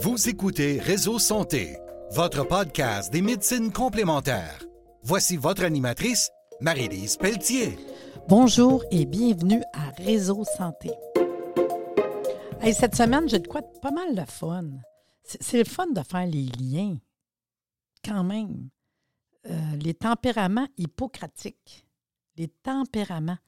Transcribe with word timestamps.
Vous 0.00 0.28
écoutez 0.28 0.78
Réseau 0.78 1.18
Santé, 1.18 1.76
votre 2.12 2.46
podcast 2.46 3.12
des 3.12 3.20
médecines 3.20 3.72
complémentaires. 3.72 4.64
Voici 5.02 5.36
votre 5.36 5.64
animatrice, 5.64 6.30
Marie-Lise 6.60 7.16
Pelletier. 7.16 7.76
Bonjour 8.28 8.84
et 8.92 9.06
bienvenue 9.06 9.60
à 9.72 9.90
Réseau 10.00 10.44
Santé. 10.44 10.92
Cette 12.72 12.94
semaine, 12.94 13.28
j'ai 13.28 13.40
de 13.40 13.48
quoi 13.48 13.62
pas 13.62 13.90
mal 13.90 14.14
de 14.14 14.24
fun. 14.30 14.66
C'est 15.24 15.42
c'est 15.42 15.58
le 15.58 15.64
fun 15.64 15.88
de 15.88 16.02
faire 16.02 16.26
les 16.26 16.46
liens, 16.60 16.96
quand 18.04 18.22
même. 18.22 18.68
Euh, 19.50 19.76
les 19.82 19.94
tempéraments 19.94 20.68
hippocratiques. 20.76 21.88
Les 22.36 22.46
tempéraments. 22.62 23.38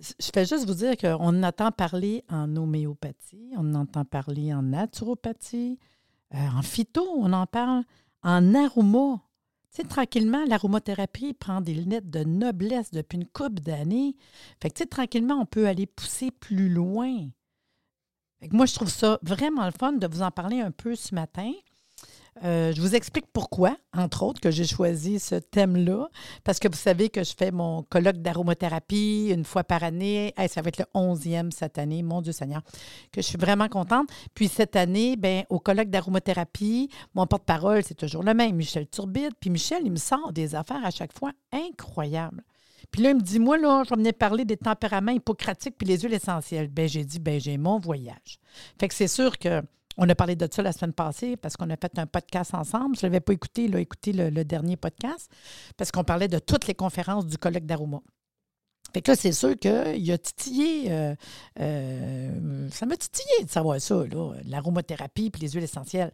Je 0.00 0.30
fais 0.32 0.46
juste 0.46 0.66
vous 0.66 0.74
dire 0.74 0.96
qu'on 0.96 1.16
en 1.16 1.42
entend 1.42 1.70
parler 1.72 2.24
en 2.30 2.56
homéopathie, 2.56 3.52
on 3.56 3.74
en 3.74 3.80
entend 3.80 4.04
parler 4.04 4.54
en 4.54 4.62
naturopathie, 4.62 5.78
euh, 6.34 6.38
en 6.56 6.62
phyto, 6.62 7.06
on 7.16 7.32
en 7.32 7.46
parle 7.46 7.84
en 8.22 8.54
aroma. 8.54 9.20
Tu 9.70 9.82
sais, 9.82 9.88
tranquillement, 9.88 10.44
l'aromathérapie 10.46 11.34
prend 11.34 11.60
des 11.60 11.74
lunettes 11.74 12.10
de 12.10 12.24
noblesse 12.24 12.90
depuis 12.90 13.18
une 13.18 13.26
couple 13.26 13.60
d'années. 13.60 14.16
Fait 14.60 14.68
que, 14.70 14.74
tu 14.74 14.82
sais, 14.82 14.86
tranquillement, 14.86 15.36
on 15.36 15.46
peut 15.46 15.68
aller 15.68 15.86
pousser 15.86 16.30
plus 16.30 16.68
loin. 16.68 17.28
Fait 18.40 18.48
que 18.48 18.56
moi, 18.56 18.66
je 18.66 18.74
trouve 18.74 18.88
ça 18.88 19.18
vraiment 19.22 19.66
le 19.66 19.72
fun 19.72 19.92
de 19.92 20.06
vous 20.06 20.22
en 20.22 20.30
parler 20.30 20.60
un 20.60 20.70
peu 20.70 20.96
ce 20.96 21.14
matin. 21.14 21.52
Euh, 22.44 22.72
je 22.74 22.80
vous 22.80 22.94
explique 22.94 23.26
pourquoi, 23.32 23.76
entre 23.96 24.22
autres, 24.22 24.40
que 24.40 24.50
j'ai 24.50 24.64
choisi 24.64 25.18
ce 25.18 25.34
thème-là. 25.34 26.08
Parce 26.44 26.58
que 26.58 26.68
vous 26.68 26.76
savez 26.76 27.08
que 27.08 27.22
je 27.22 27.34
fais 27.36 27.50
mon 27.50 27.82
colloque 27.82 28.18
d'aromathérapie 28.18 29.30
une 29.30 29.44
fois 29.44 29.64
par 29.64 29.82
année. 29.82 30.32
Ça 30.48 30.62
va 30.62 30.68
être 30.68 30.78
le 30.78 30.86
11e 30.94 31.50
cette 31.50 31.78
année, 31.78 32.02
mon 32.02 32.22
Dieu 32.22 32.32
Seigneur, 32.32 32.62
que 33.12 33.20
je 33.20 33.26
suis 33.26 33.38
vraiment 33.38 33.68
contente. 33.68 34.08
Puis 34.34 34.48
cette 34.48 34.76
année, 34.76 35.16
ben, 35.16 35.44
au 35.50 35.58
colloque 35.58 35.90
d'aromathérapie, 35.90 36.88
mon 37.14 37.26
porte-parole, 37.26 37.82
c'est 37.84 37.94
toujours 37.94 38.22
le 38.22 38.34
même, 38.34 38.56
Michel 38.56 38.88
Turbide. 38.88 39.32
Puis 39.40 39.50
Michel, 39.50 39.82
il 39.84 39.92
me 39.92 39.96
sort 39.96 40.32
des 40.32 40.54
affaires 40.54 40.84
à 40.84 40.90
chaque 40.90 41.16
fois 41.16 41.32
incroyables. 41.52 42.42
Puis 42.90 43.02
là, 43.02 43.10
il 43.10 43.16
me 43.16 43.22
dit, 43.22 43.38
moi, 43.38 43.56
là, 43.58 43.84
je 43.88 43.94
venir 43.94 44.14
parler 44.14 44.44
des 44.44 44.56
tempéraments 44.56 45.12
hippocratiques 45.12 45.76
puis 45.78 45.86
les 45.86 45.98
huiles 45.98 46.14
essentielles. 46.14 46.68
Ben, 46.68 46.88
j'ai 46.88 47.04
dit, 47.04 47.18
ben, 47.18 47.40
j'ai 47.40 47.56
mon 47.56 47.78
voyage. 47.78 48.40
Fait 48.78 48.88
que 48.88 48.94
c'est 48.94 49.08
sûr 49.08 49.38
que 49.38 49.62
on 50.00 50.08
a 50.08 50.14
parlé 50.14 50.34
de 50.34 50.48
ça 50.50 50.62
la 50.62 50.72
semaine 50.72 50.94
passée 50.94 51.36
parce 51.36 51.58
qu'on 51.58 51.68
a 51.68 51.76
fait 51.76 51.98
un 51.98 52.06
podcast 52.06 52.54
ensemble. 52.54 52.96
Je 52.96 53.04
ne 53.04 53.10
l'avais 53.10 53.20
pas 53.20 53.34
écouté, 53.34 53.68
là, 53.68 53.78
écouté 53.80 54.12
le, 54.14 54.44
dernier 54.44 54.76
podcast 54.78 55.30
parce 55.76 55.92
qu'on 55.92 56.04
parlait 56.04 56.26
de 56.26 56.38
toutes 56.38 56.66
les 56.66 56.74
conférences 56.74 57.26
du 57.26 57.36
colloque 57.36 57.66
d'Aroma. 57.66 58.00
Fait 58.94 59.02
que 59.02 59.10
là, 59.10 59.16
c'est 59.16 59.32
sûr 59.32 59.56
qu'il 59.58 60.10
a 60.10 60.18
titillé, 60.18 60.90
euh, 60.90 61.14
euh, 61.60 62.68
ça 62.70 62.86
m'a 62.86 62.96
titillé 62.96 63.44
de 63.44 63.50
savoir 63.50 63.78
ça, 63.78 64.06
là, 64.06 64.32
l'aromathérapie 64.46 65.30
puis 65.30 65.42
les 65.42 65.50
huiles 65.50 65.64
essentielles. 65.64 66.12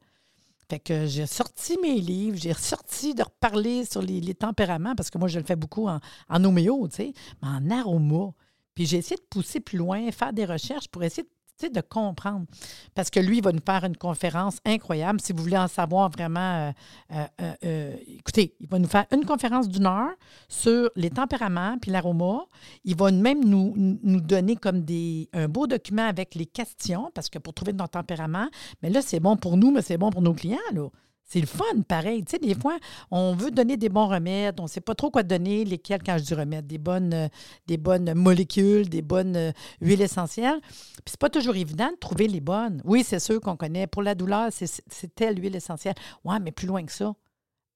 Fait 0.69 0.81
que 0.81 1.07
j'ai 1.07 1.27
sorti 1.27 1.79
mes 1.81 2.01
livres, 2.01 2.37
j'ai 2.37 2.53
sorti 2.55 3.15
de 3.15 3.23
reparler 3.23 3.85
sur 3.85 4.03
les, 4.03 4.35
tempéraments, 4.35 4.97
parce 4.97 5.11
que 5.11 5.19
moi, 5.19 5.29
je 5.29 5.39
le 5.39 5.45
fais 5.45 5.55
beaucoup 5.55 5.87
en, 5.87 6.01
en 6.29 6.45
homéo, 6.45 6.89
mais 6.99 7.13
en 7.41 7.71
aroma. 7.71 8.33
Puis 8.75 8.85
j'ai 8.85 8.99
essayé 8.99 9.17
de 9.17 9.27
pousser 9.31 9.61
plus 9.61 9.79
loin, 9.79 10.11
faire 10.11 10.33
des 10.33 10.45
recherches 10.45 10.89
pour 10.89 11.05
essayer 11.05 11.23
de, 11.23 11.29
de 11.65 11.81
comprendre. 11.81 12.47
Parce 12.95 13.11
que 13.11 13.21
lui, 13.21 13.39
il 13.39 13.43
va 13.43 13.53
nous 13.53 13.63
faire 13.65 13.85
une 13.85 13.97
conférence 13.97 14.59
incroyable. 14.65 15.21
Si 15.21 15.33
vous 15.33 15.43
voulez 15.43 15.57
en 15.57 15.69
savoir 15.69 16.11
vraiment, 16.11 16.71
euh, 17.11 17.25
euh, 17.41 17.53
euh, 17.65 17.97
écoutez, 18.07 18.55
il 18.61 18.69
va 18.69 18.79
nous 18.79 18.89
faire 18.89 19.07
une 19.13 19.25
conférence 19.25 19.69
d'une 19.69 19.87
heure 19.87 20.15
sur 20.49 20.91
les 20.97 21.11
tempéraments 21.11 21.79
puis 21.81 21.91
l'aroma. 21.91 22.45
Il 22.85 22.97
va 22.97 23.11
même 23.11 23.45
nous, 23.45 23.73
nous 23.77 24.21
donner 24.21 24.57
comme 24.57 24.83
des, 24.83 25.29
un 25.33 25.49
beau 25.49 25.67
document 25.67 26.07
avec 26.07 26.35
les 26.35 26.47
questions, 26.47 27.11
parce 27.15 27.31
que 27.31 27.39
pour 27.39 27.55
trouver 27.55 27.73
notre 27.73 27.93
tempérament, 27.93 28.49
mais 28.83 28.91
là, 28.91 29.01
c'est 29.01 29.21
bon 29.21 29.37
pour 29.37 29.57
nous, 29.57 29.71
mais 29.71 29.83
c'est 29.83 29.99
bon 29.99 30.11
pour 30.11 30.23
nos 30.23 30.35
clients, 30.35 30.59
là. 30.73 30.89
C'est 31.29 31.41
le 31.41 31.47
fun, 31.49 31.65
pareil. 31.89 32.25
Tu 32.25 32.31
sais, 32.31 32.39
des 32.39 32.55
fois, 32.55 32.79
on 33.11 33.35
veut 33.35 33.51
donner 33.51 33.77
des 33.77 33.89
bons 33.89 34.07
remèdes, 34.07 34.61
on 34.61 34.65
ne 34.65 34.69
sait 34.69 34.81
pas 34.81 34.95
trop 34.95 35.11
quoi 35.11 35.25
donner, 35.25 35.65
lesquels, 35.65 36.01
quand 36.05 36.17
je 36.19 36.23
dis 36.23 36.35
remèdes, 36.35 36.69
des 36.69 36.79
bonnes, 36.79 37.13
euh, 37.13 37.29
des 37.67 37.79
bonnes 37.79 38.15
molécules, 38.15 38.89
des 38.89 39.03
bonnes 39.03 39.35
euh, 39.37 39.51
huiles 39.81 40.03
essentielles. 40.03 40.61
Puis 40.61 41.03
c'est 41.07 41.19
pas 41.19 41.29
toujours 41.29 41.57
évident 41.57 41.91
de 41.91 41.97
trouver 41.97 42.29
les 42.29 42.41
bonnes. 42.41 42.81
Oui, 42.85 43.03
c'est 43.05 43.19
sûr 43.19 43.41
qu'on 43.41 43.57
connaît. 43.57 43.89
Pour 43.89 44.03
la 44.05 44.15
douleur, 44.15 44.51
c'est 44.53 45.15
telle 45.17 45.43
huile 45.43 45.57
essentielle. 45.57 45.95
Ouais, 46.25 46.39
mais 46.39 46.53
plus 46.53 46.69
loin 46.69 46.85
que 46.85 46.93
ça. 46.93 47.13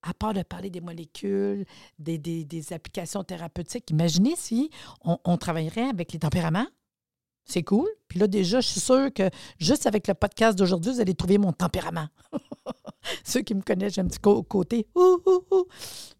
À 0.02 0.14
part 0.14 0.32
de 0.32 0.42
parler 0.42 0.70
des 0.70 0.80
molécules, 0.80 1.66
des, 1.98 2.18
des- 2.18 2.44
des 2.44 2.72
applications 2.72 3.24
thérapeutiques, 3.24 3.90
imaginez 3.90 4.34
si 4.36 4.70
on, 5.04 5.18
on 5.24 5.36
travaillerait 5.36 5.88
avec 5.88 6.12
les 6.12 6.20
tempéraments. 6.20 6.68
C'est 7.44 7.64
cool. 7.64 7.88
Puis 8.06 8.20
là, 8.20 8.28
déjà, 8.28 8.60
je 8.60 8.68
suis 8.68 8.80
sûre 8.80 9.12
que 9.12 9.28
juste 9.58 9.86
avec 9.86 10.06
le 10.06 10.14
podcast 10.14 10.56
d'aujourd'hui, 10.56 10.92
vous 10.92 11.00
allez 11.00 11.14
trouver 11.16 11.36
mon 11.36 11.52
tempérament. 11.52 12.06
Ceux 13.24 13.42
qui 13.42 13.54
me 13.54 13.62
connaissent, 13.62 13.94
j'ai 13.94 14.00
un 14.00 14.06
petit 14.06 14.18
côté. 14.20 14.86
Ouh, 14.94 15.18
ouh, 15.26 15.44
ouh. 15.50 15.66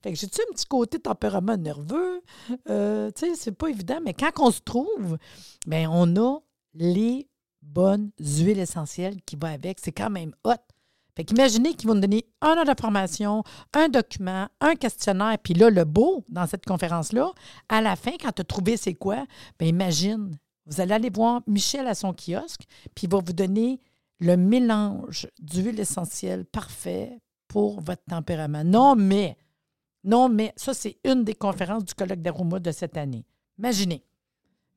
Fait 0.03 0.13
que 0.13 0.19
j'ai-tu 0.19 0.41
un 0.41 0.53
petit 0.55 0.67
côté 0.67 0.99
tempérament 0.99 1.57
nerveux? 1.57 2.23
Euh, 2.69 3.11
tu 3.15 3.27
sais, 3.27 3.35
c'est 3.35 3.53
pas 3.53 3.69
évident, 3.69 4.01
mais 4.05 4.15
quand 4.15 4.31
on 4.39 4.51
se 4.51 4.61
trouve, 4.61 5.19
bien, 5.67 5.91
on 5.93 6.17
a 6.17 6.39
les 6.75 7.29
bonnes 7.63 8.11
huiles 8.19 8.59
essentielles 8.59 9.21
qui 9.27 9.37
vont 9.37 9.49
avec. 9.49 9.79
C'est 9.81 9.93
quand 9.93 10.11
même 10.11 10.33
hot. 10.45 10.55
Fait 11.17 11.25
qu'imaginez 11.25 11.75
qu'ils 11.75 11.89
vont 11.89 11.95
nous 11.95 12.01
donner 12.01 12.25
un 12.41 12.57
an 12.57 12.65
de 12.65 12.81
formation, 12.81 13.43
un 13.75 13.89
document, 13.89 14.49
un 14.61 14.75
questionnaire, 14.77 15.37
puis 15.43 15.55
là, 15.55 15.69
le 15.69 15.85
beau 15.85 16.25
dans 16.29 16.47
cette 16.47 16.65
conférence-là, 16.65 17.33
à 17.69 17.81
la 17.81 17.97
fin, 17.97 18.13
quand 18.13 18.33
tu 18.33 18.43
as 18.43 18.45
trouvé 18.45 18.77
c'est 18.77 18.95
quoi, 18.95 19.27
bien 19.59 19.69
imagine, 19.69 20.39
vous 20.67 20.81
allez 20.81 20.93
aller 20.93 21.11
voir 21.11 21.43
Michel 21.47 21.89
à 21.89 21.95
son 21.95 22.15
kiosque, 22.15 22.63
puis 22.95 23.07
il 23.07 23.11
va 23.11 23.19
vous 23.19 23.33
donner 23.33 23.81
le 24.21 24.37
mélange 24.37 25.29
d'huile 25.41 25.81
essentielle 25.81 26.45
parfait 26.45 27.19
pour 27.49 27.81
votre 27.81 28.05
tempérament. 28.05 28.65
Non, 28.65 28.95
mais, 28.95 29.37
non, 30.05 30.29
mais, 30.29 30.53
ça, 30.57 30.75
c'est 30.75 30.99
une 31.05 31.25
des 31.25 31.35
conférences 31.35 31.85
du 31.85 31.95
colloque 31.95 32.23
d'Aroma 32.23 32.61
de 32.61 32.71
cette 32.71 32.97
année. 32.97 33.25
Imaginez. 33.59 34.05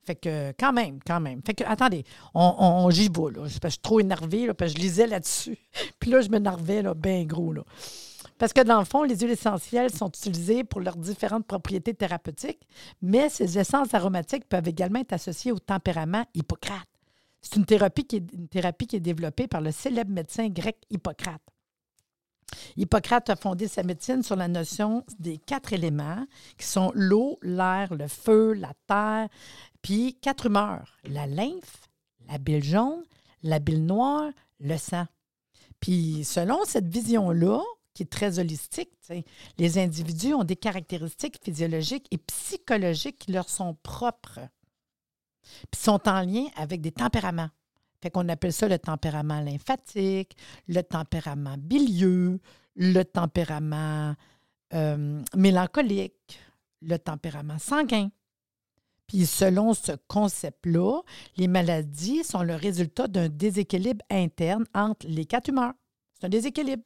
Fait 0.06 0.16
que, 0.16 0.52
quand 0.60 0.74
même, 0.74 1.00
quand 1.06 1.22
même. 1.22 1.42
Fait 1.46 1.54
que, 1.54 1.64
attendez, 1.64 2.04
on, 2.34 2.56
on, 2.58 2.90
j'y 2.90 3.08
vais, 3.08 3.32
là. 3.32 3.42
Parce 3.42 3.60
que 3.60 3.68
je 3.68 3.72
suis 3.74 3.82
trop 3.82 4.00
énervée, 4.00 4.48
là, 4.48 4.54
parce 4.54 4.74
que 4.74 4.80
je 4.80 4.84
lisais 4.84 5.08
là-dessus. 5.08 5.58
Puis 6.00 6.12
là, 6.12 6.22
je 6.22 6.30
m'énervais, 6.30 6.82
là, 6.82 6.94
bien 6.94 7.24
gros, 7.24 7.54
là. 7.54 7.64
Parce 8.38 8.52
que 8.52 8.62
dans 8.62 8.80
le 8.80 8.86
fond, 8.86 9.04
les 9.04 9.16
huiles 9.18 9.32
essentielles 9.32 9.94
sont 9.94 10.10
utilisées 10.10 10.64
pour 10.64 10.82
leurs 10.82 10.98
différentes 10.98 11.46
propriétés 11.46 11.94
thérapeutiques, 11.94 12.68
mais 13.02 13.30
ces 13.30 13.58
essences 13.58 13.94
aromatiques 13.94 14.50
peuvent 14.50 14.68
également 14.68 15.00
être 15.00 15.14
associées 15.14 15.52
au 15.52 15.60
tempérament 15.60 16.26
Hippocrate. 16.34 16.88
C'est 17.44 17.58
une 17.58 17.66
thérapie, 17.66 18.06
qui 18.06 18.16
est, 18.16 19.00
développée 19.00 19.48
par 19.48 19.62
le 19.62 19.72
célèbre 19.72 20.12
médecin 20.12 20.48
grec 20.48 20.78
Hippocrate. 20.90 21.42
Hippocrate 22.78 23.30
a 23.30 23.36
fondé 23.36 23.68
sa 23.68 23.84
médecine 23.84 24.24
sur 24.24 24.36
la 24.36 24.48
notion 24.48 25.04
des 25.20 25.38
quatre 25.38 25.74
éléments 25.74 26.26
qui 26.58 26.66
sont 26.66 26.92
l'eau, 26.96 27.38
l'air, 27.42 27.94
le 27.94 28.08
feu, 28.08 28.54
la 28.54 28.72
terre, 28.88 29.28
puis 29.82 30.18
quatre 30.22 30.46
humeurs, 30.46 30.98
la 31.04 31.28
lymphe, 31.28 31.90
la 32.30 32.38
bile 32.38 32.64
jaune, 32.64 33.04
la 33.44 33.60
bile 33.60 33.86
noire, 33.86 34.32
le 34.60 34.78
sang. 34.78 35.06
Puis 35.80 36.24
selon 36.24 36.64
cette 36.64 36.88
vision-là, 36.88 37.62
qui 37.94 38.04
est 38.04 38.12
très 38.12 38.40
holistique, 38.40 38.92
les 39.58 39.78
individus 39.78 40.34
ont 40.34 40.46
des 40.46 40.56
caractéristiques 40.56 41.40
physiologiques 41.44 42.08
et 42.12 42.18
psychologiques 42.18 43.20
qui 43.20 43.34
leur 43.34 43.50
sont 43.50 43.76
propres, 43.84 44.40
puis 45.72 45.82
sont 45.82 46.08
en 46.08 46.22
lien 46.22 46.46
avec 46.56 46.82
des 46.82 46.92
tempéraments. 46.92 47.50
Fait 48.02 48.10
qu'on 48.10 48.28
appelle 48.28 48.52
ça 48.52 48.68
le 48.68 48.80
tempérament 48.80 49.40
lymphatique, 49.40 50.36
le 50.68 50.82
tempérament 50.82 51.56
bilieux, 51.58 52.40
le 52.76 53.04
tempérament 53.04 54.16
euh, 54.74 55.22
mélancolique, 55.36 56.40
le 56.82 56.98
tempérament 56.98 57.60
sanguin. 57.60 58.10
Puis 59.08 59.26
selon 59.26 59.74
ce 59.74 59.94
concept-là, 60.08 61.02
les 61.38 61.48
maladies 61.48 62.24
sont 62.24 62.42
le 62.42 62.56
résultat 62.56 63.08
d'un 63.08 63.30
déséquilibre 63.30 64.04
interne 64.10 64.66
entre 64.74 65.08
les 65.08 65.26
quatre 65.26 65.50
humeurs. 65.50 65.74
C'est 66.14 66.26
un 66.26 66.30
déséquilibre. 66.30 66.84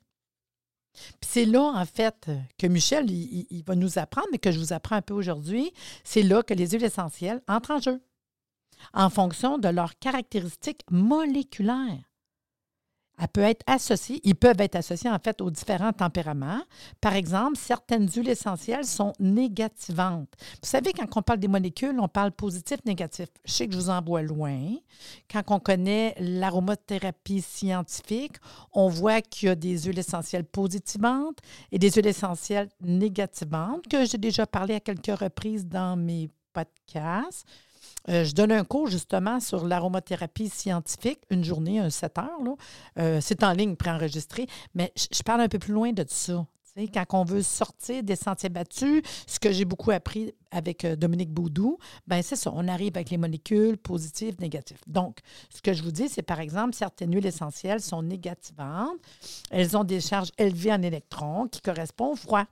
Puis 0.93 1.29
c'est 1.29 1.45
là, 1.45 1.61
en 1.61 1.85
fait, 1.85 2.29
que 2.57 2.67
Michel, 2.67 3.09
il, 3.09 3.63
va 3.65 3.75
nous 3.75 3.99
apprendre, 3.99 4.27
mais 4.31 4.39
que 4.39 4.51
je 4.51 4.59
vous 4.59 4.73
apprends 4.73 4.95
un 4.95 5.01
peu 5.01 5.13
aujourd'hui, 5.13 5.71
c'est 6.03 6.23
là 6.23 6.43
que 6.43 6.53
les 6.53 6.69
huiles 6.69 6.83
essentielles 6.83 7.41
entrent 7.47 7.71
en 7.71 7.79
jeu 7.79 8.01
en 8.93 9.09
fonction 9.09 9.57
de 9.57 9.69
leurs 9.69 9.97
caractéristiques 9.99 10.83
moléculaires. 10.89 12.07
Elle 13.19 13.27
peut 13.29 13.41
être 13.41 13.63
associée, 13.65 14.21
ils 14.23 14.35
peuvent 14.35 14.61
être 14.61 14.75
associés 14.75 15.09
en 15.09 15.17
fait 15.17 15.41
aux 15.41 15.49
différents 15.49 15.91
tempéraments. 15.91 16.61
Par 17.01 17.15
exemple, 17.15 17.57
certaines 17.57 18.07
huiles 18.07 18.29
essentielles 18.29 18.85
sont 18.85 19.13
négativantes. 19.19 20.31
Vous 20.61 20.69
savez, 20.69 20.93
quand 20.93 21.07
on 21.15 21.23
parle 21.23 21.39
des 21.39 21.47
molécules, 21.47 21.99
on 21.99 22.07
parle 22.07 22.31
positif, 22.31 22.77
négatif. 22.85 23.27
Je 23.43 23.51
sais 23.51 23.67
que 23.67 23.73
je 23.73 23.79
vous 23.79 23.89
envoie 23.89 24.21
loin. 24.21 24.75
Quand 25.31 25.41
on 25.47 25.59
connaît 25.59 26.13
l'aromathérapie 26.19 27.41
scientifique, 27.41 28.35
on 28.71 28.87
voit 28.87 29.21
qu'il 29.21 29.47
y 29.47 29.51
a 29.51 29.55
des 29.55 29.79
huiles 29.79 29.97
essentielles 29.97 30.45
positivantes 30.45 31.39
et 31.71 31.79
des 31.79 31.89
huiles 31.89 32.07
essentielles 32.07 32.69
négativantes, 32.81 33.87
que 33.87 34.05
j'ai 34.05 34.19
déjà 34.19 34.45
parlé 34.45 34.75
à 34.75 34.79
quelques 34.79 35.19
reprises 35.19 35.65
dans 35.65 35.97
mes 35.97 36.29
podcasts. 36.53 37.47
Euh, 38.09 38.23
je 38.23 38.33
donne 38.33 38.51
un 38.51 38.63
cours 38.63 38.87
justement 38.87 39.39
sur 39.39 39.65
l'aromathérapie 39.65 40.49
scientifique, 40.49 41.19
une 41.29 41.43
journée, 41.43 41.79
un 41.79 41.89
7 41.89 42.17
heures. 42.17 42.27
Euh, 42.99 43.19
c'est 43.21 43.43
en 43.43 43.53
ligne, 43.53 43.75
préenregistré, 43.75 44.47
mais 44.73 44.91
je 44.95 45.21
parle 45.23 45.41
un 45.41 45.47
peu 45.47 45.59
plus 45.59 45.73
loin 45.73 45.91
de 45.91 46.05
ça. 46.07 46.45
Quand 46.93 47.05
on 47.13 47.23
veut 47.23 47.41
sortir 47.41 48.03
des 48.03 48.15
sentiers 48.15 48.49
battus, 48.49 49.01
ce 49.25 49.39
que 49.39 49.51
j'ai 49.51 49.65
beaucoup 49.65 49.89
appris 49.89 50.33
avec 50.51 50.85
euh, 50.85 50.95
Dominique 50.95 51.31
Baudou, 51.31 51.79
ben 52.05 52.21
c'est 52.21 52.35
ça, 52.35 52.51
on 52.53 52.67
arrive 52.67 52.95
avec 52.95 53.09
les 53.09 53.17
molécules 53.17 53.77
positives, 53.77 54.35
négatives. 54.39 54.79
Donc, 54.85 55.19
ce 55.49 55.61
que 55.61 55.73
je 55.73 55.81
vous 55.81 55.91
dis, 55.91 56.07
c'est 56.07 56.21
par 56.21 56.39
exemple, 56.39 56.75
certaines 56.75 57.13
huiles 57.13 57.25
essentielles 57.25 57.81
sont 57.81 58.03
négativantes. 58.03 58.97
Elles 59.49 59.75
ont 59.75 59.83
des 59.83 60.01
charges 60.01 60.31
élevées 60.37 60.71
en 60.71 60.81
électrons 60.83 61.47
qui 61.47 61.61
correspondent 61.61 62.13
au 62.13 62.15
froid. 62.15 62.45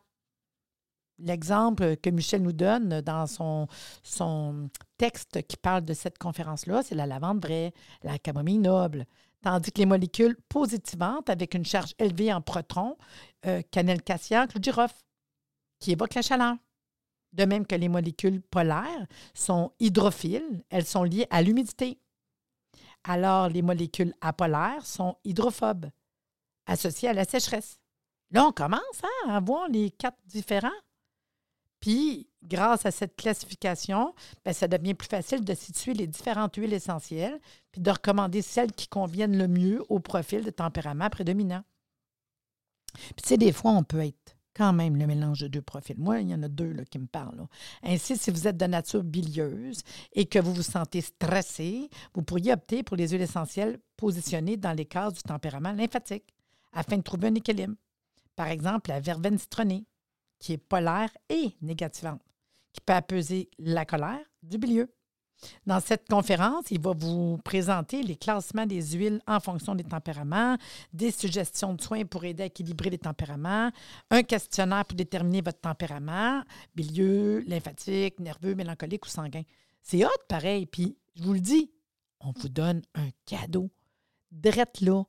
L'exemple 1.19 1.95
que 1.97 2.09
Michel 2.09 2.41
nous 2.41 2.51
donne 2.51 3.01
dans 3.01 3.25
son, 3.27 3.67
texte 4.97 5.41
qui 5.47 5.57
parle 5.57 5.85
de 5.85 5.93
cette 5.93 6.17
conférence-là, 6.17 6.83
c'est 6.83 6.95
la 6.95 7.05
lavande 7.05 7.43
vraie, 7.43 7.73
la 8.03 8.17
camomille 8.17 8.59
noble. 8.59 9.05
Tandis 9.41 9.71
que 9.71 9.79
les 9.79 9.85
molécules 9.85 10.37
positivantes 10.49 11.29
avec 11.29 11.53
une 11.53 11.65
charge 11.65 11.93
élevée 11.99 12.33
en 12.33 12.41
protons, 12.41 12.97
euh, 13.45 13.61
cannelle 13.71 14.01
cassia, 14.01 14.47
clou 14.47 14.59
qui 15.79 15.91
évoquent 15.91 16.15
la 16.15 16.21
chaleur. 16.21 16.55
De 17.33 17.45
même 17.45 17.67
que 17.67 17.75
les 17.75 17.89
molécules 17.89 18.41
polaires 18.41 19.07
sont 19.33 19.71
hydrophiles, 19.79 20.63
elles 20.69 20.85
sont 20.85 21.03
liées 21.03 21.27
à 21.29 21.41
l'humidité. 21.41 21.99
Alors, 23.03 23.49
les 23.49 23.61
molécules 23.61 24.13
apolaires 24.21 24.85
sont 24.85 25.17
hydrophobes, 25.23 25.89
associées 26.65 27.09
à 27.09 27.13
la 27.13 27.25
sécheresse. 27.25 27.77
Là, 28.31 28.45
on 28.47 28.51
commence 28.51 29.03
hein, 29.03 29.29
à 29.29 29.39
voir 29.39 29.67
les 29.69 29.91
quatre 29.91 30.17
différents. 30.25 30.69
Puis, 31.79 32.27
grâce 32.43 32.85
à 32.85 32.91
cette 32.91 33.15
classification, 33.15 34.13
ben, 34.43 34.53
ça 34.53 34.67
devient 34.67 34.93
plus 34.93 35.07
facile 35.07 35.43
de 35.43 35.53
situer 35.53 35.93
les 35.93 36.07
différentes 36.07 36.55
huiles 36.55 36.73
essentielles, 36.73 37.39
puis 37.71 37.81
de 37.81 37.91
recommander 37.91 38.41
celles 38.41 38.71
qui 38.71 38.87
conviennent 38.87 39.37
le 39.37 39.47
mieux 39.47 39.83
au 39.89 39.99
profil 39.99 40.43
de 40.43 40.51
tempérament 40.51 41.09
prédominant. 41.09 41.63
Puis, 42.93 43.25
tu 43.25 43.37
des 43.37 43.51
fois, 43.51 43.71
on 43.71 43.83
peut 43.83 44.05
être 44.05 44.35
quand 44.55 44.73
même 44.73 44.95
le 44.95 45.05
mélange 45.05 45.41
de 45.41 45.47
deux 45.47 45.61
profils. 45.61 45.99
Moi, 45.99 46.21
il 46.21 46.29
y 46.29 46.33
en 46.33 46.41
a 46.41 46.47
deux 46.47 46.73
qui 46.89 46.97
me 46.97 47.07
parlent. 47.07 47.45
Ainsi, 47.83 48.17
si 48.17 48.31
vous 48.31 48.47
êtes 48.47 48.57
de 48.57 48.65
nature 48.65 49.03
bilieuse 49.03 49.81
et 50.13 50.25
que 50.25 50.39
vous 50.39 50.53
vous 50.53 50.63
sentez 50.63 51.01
stressé, 51.01 51.89
vous 52.13 52.23
pourriez 52.23 52.53
opter 52.53 52.81
pour 52.81 52.95
les 52.95 53.09
huiles 53.09 53.21
essentielles 53.21 53.79
positionnées 53.97 54.57
dans 54.57 54.71
les 54.71 54.85
cases 54.85 55.13
du 55.13 55.23
tempérament 55.23 55.73
lymphatique 55.73 56.33
afin 56.71 56.97
de 56.97 57.03
trouver 57.03 57.27
un 57.27 57.35
équilibre. 57.35 57.75
Par 58.35 58.47
exemple, 58.47 58.89
la 58.89 58.99
verveine 58.99 59.37
citronnée, 59.37 59.85
qui 60.45 60.53
est 60.53 60.57
polaire 60.57 61.09
et 61.27 61.55
négativante, 61.59 62.21
qui 62.71 62.79
peut 62.79 62.93
apaiser 62.93 63.49
la 63.57 63.83
colère 63.83 64.23
du 64.43 64.59
bilieux. 64.59 64.93
Dans 65.65 65.79
cette 65.79 66.07
conférence, 66.07 66.65
il 66.69 66.79
va 66.79 66.93
vous 66.95 67.39
présenter 67.39 68.03
les 68.03 68.15
classements 68.15 68.67
des 68.67 68.91
huiles 68.91 69.19
en 69.25 69.39
fonction 69.39 69.73
des 69.73 69.83
tempéraments, 69.83 70.55
des 70.93 71.09
suggestions 71.09 71.73
de 71.73 71.81
soins 71.81 72.05
pour 72.05 72.25
aider 72.25 72.43
à 72.43 72.45
équilibrer 72.45 72.91
les 72.91 72.99
tempéraments, 72.99 73.71
un 74.11 74.21
questionnaire 74.21 74.85
pour 74.85 74.95
déterminer 74.95 75.41
votre 75.41 75.61
tempérament, 75.61 76.43
bilieux, 76.75 77.39
lymphatique, 77.47 78.19
nerveux, 78.19 78.53
mélancolique 78.53 79.07
ou 79.07 79.09
sanguin. 79.09 79.41
C'est 79.81 80.05
hot 80.05 80.09
pareil. 80.29 80.67
Puis, 80.67 80.95
je 81.15 81.23
vous 81.23 81.33
le 81.33 81.39
dis, 81.39 81.71
on 82.19 82.33
vous 82.33 82.49
donne 82.49 82.83
un 82.93 83.09
cadeau 83.25 83.71
drette 84.31 84.81
là 84.81 85.05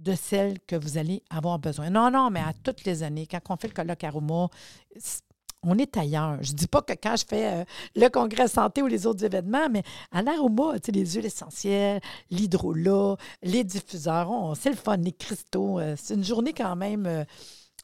de 0.00 0.14
celle 0.14 0.58
que 0.66 0.76
vous 0.76 0.98
allez 0.98 1.22
avoir 1.30 1.58
besoin. 1.58 1.90
Non, 1.90 2.10
non, 2.10 2.30
mais 2.30 2.40
à 2.40 2.52
toutes 2.64 2.84
les 2.84 3.02
années, 3.02 3.26
quand 3.30 3.40
on 3.50 3.56
fait 3.56 3.68
le 3.68 3.74
colloque 3.74 4.02
Aroma, 4.02 4.48
on 5.62 5.76
est 5.76 5.94
ailleurs. 5.98 6.38
Je 6.42 6.52
ne 6.52 6.56
dis 6.56 6.66
pas 6.66 6.80
que 6.80 6.94
quand 6.94 7.16
je 7.16 7.24
fais 7.28 7.52
euh, 7.60 7.64
le 7.94 8.08
congrès 8.08 8.48
santé 8.48 8.82
ou 8.82 8.86
les 8.86 9.06
autres 9.06 9.22
événements, 9.24 9.68
mais 9.70 9.82
à 10.10 10.22
l'Aroma, 10.22 10.72
tu 10.80 10.86
sais, 10.86 10.92
les 10.92 11.04
huiles 11.06 11.26
essentielles, 11.26 12.00
l'hydrolat, 12.30 13.16
les 13.42 13.62
diffuseurs, 13.62 14.30
on- 14.30 14.54
c'est 14.54 14.72
les 14.96 15.12
cristaux. 15.12 15.78
euh, 15.78 15.94
c'est 15.98 16.14
une 16.14 16.24
journée 16.24 16.54
quand 16.54 16.76
même 16.76 17.04
euh, 17.06 17.24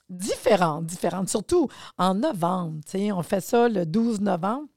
différente, 0.08 0.86
différente, 0.86 1.28
surtout 1.28 1.68
en 1.98 2.14
novembre. 2.14 2.80
tu 2.86 2.92
sais. 2.92 3.12
On 3.12 3.22
fait 3.22 3.40
ça 3.42 3.68
le 3.68 3.84
12 3.84 4.20
novembre. 4.22 4.68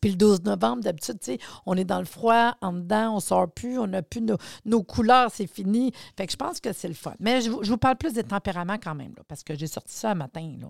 Puis 0.00 0.10
le 0.10 0.16
12 0.16 0.42
novembre, 0.44 0.82
d'habitude, 0.82 1.18
on 1.66 1.76
est 1.76 1.84
dans 1.84 1.98
le 1.98 2.04
froid, 2.06 2.56
en 2.60 2.72
dedans, 2.72 3.16
on 3.16 3.20
sort 3.20 3.50
plus, 3.52 3.78
on 3.78 3.86
n'a 3.86 4.02
plus 4.02 4.22
nos, 4.64 4.82
couleurs, 4.82 5.30
c'est 5.32 5.46
fini. 5.46 5.92
Fait 6.16 6.26
que 6.26 6.32
je 6.32 6.36
pense 6.36 6.60
que 6.60 6.72
c'est 6.72 6.88
le 6.88 6.94
fun. 6.94 7.14
Mais 7.20 7.40
je, 7.42 7.50
vous- 7.50 7.62
je 7.62 7.70
vous 7.70 7.76
parle 7.78 7.96
plus 7.96 8.14
des 8.14 8.24
tempéraments 8.24 8.78
quand 8.82 8.94
même, 8.94 9.12
là, 9.16 9.22
parce 9.28 9.42
que 9.42 9.54
j'ai 9.54 9.66
sorti 9.66 9.94
ça 9.94 10.12
un 10.12 10.14
matin. 10.14 10.54
Là. 10.60 10.68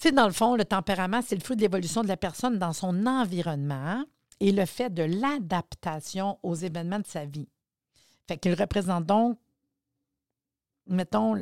Tu 0.00 0.08
sais, 0.08 0.12
dans 0.12 0.26
le 0.26 0.32
fond, 0.32 0.56
le 0.56 0.64
tempérament, 0.64 1.20
c'est 1.26 1.36
le 1.36 1.42
fruit 1.42 1.56
de 1.56 1.62
l'évolution 1.62 2.02
de 2.02 2.08
la 2.08 2.16
personne 2.16 2.58
dans 2.58 2.72
son 2.72 3.06
environnement 3.06 4.02
et 4.40 4.52
le 4.52 4.66
fait 4.66 4.92
de 4.92 5.02
l'adaptation 5.02 6.38
aux 6.42 6.54
événements 6.54 6.98
de 6.98 7.06
sa 7.06 7.24
vie. 7.24 7.48
Fait 8.26 8.36
qu'il 8.38 8.54
représente 8.54 9.06
donc, 9.06 9.38
mettons, 10.86 11.34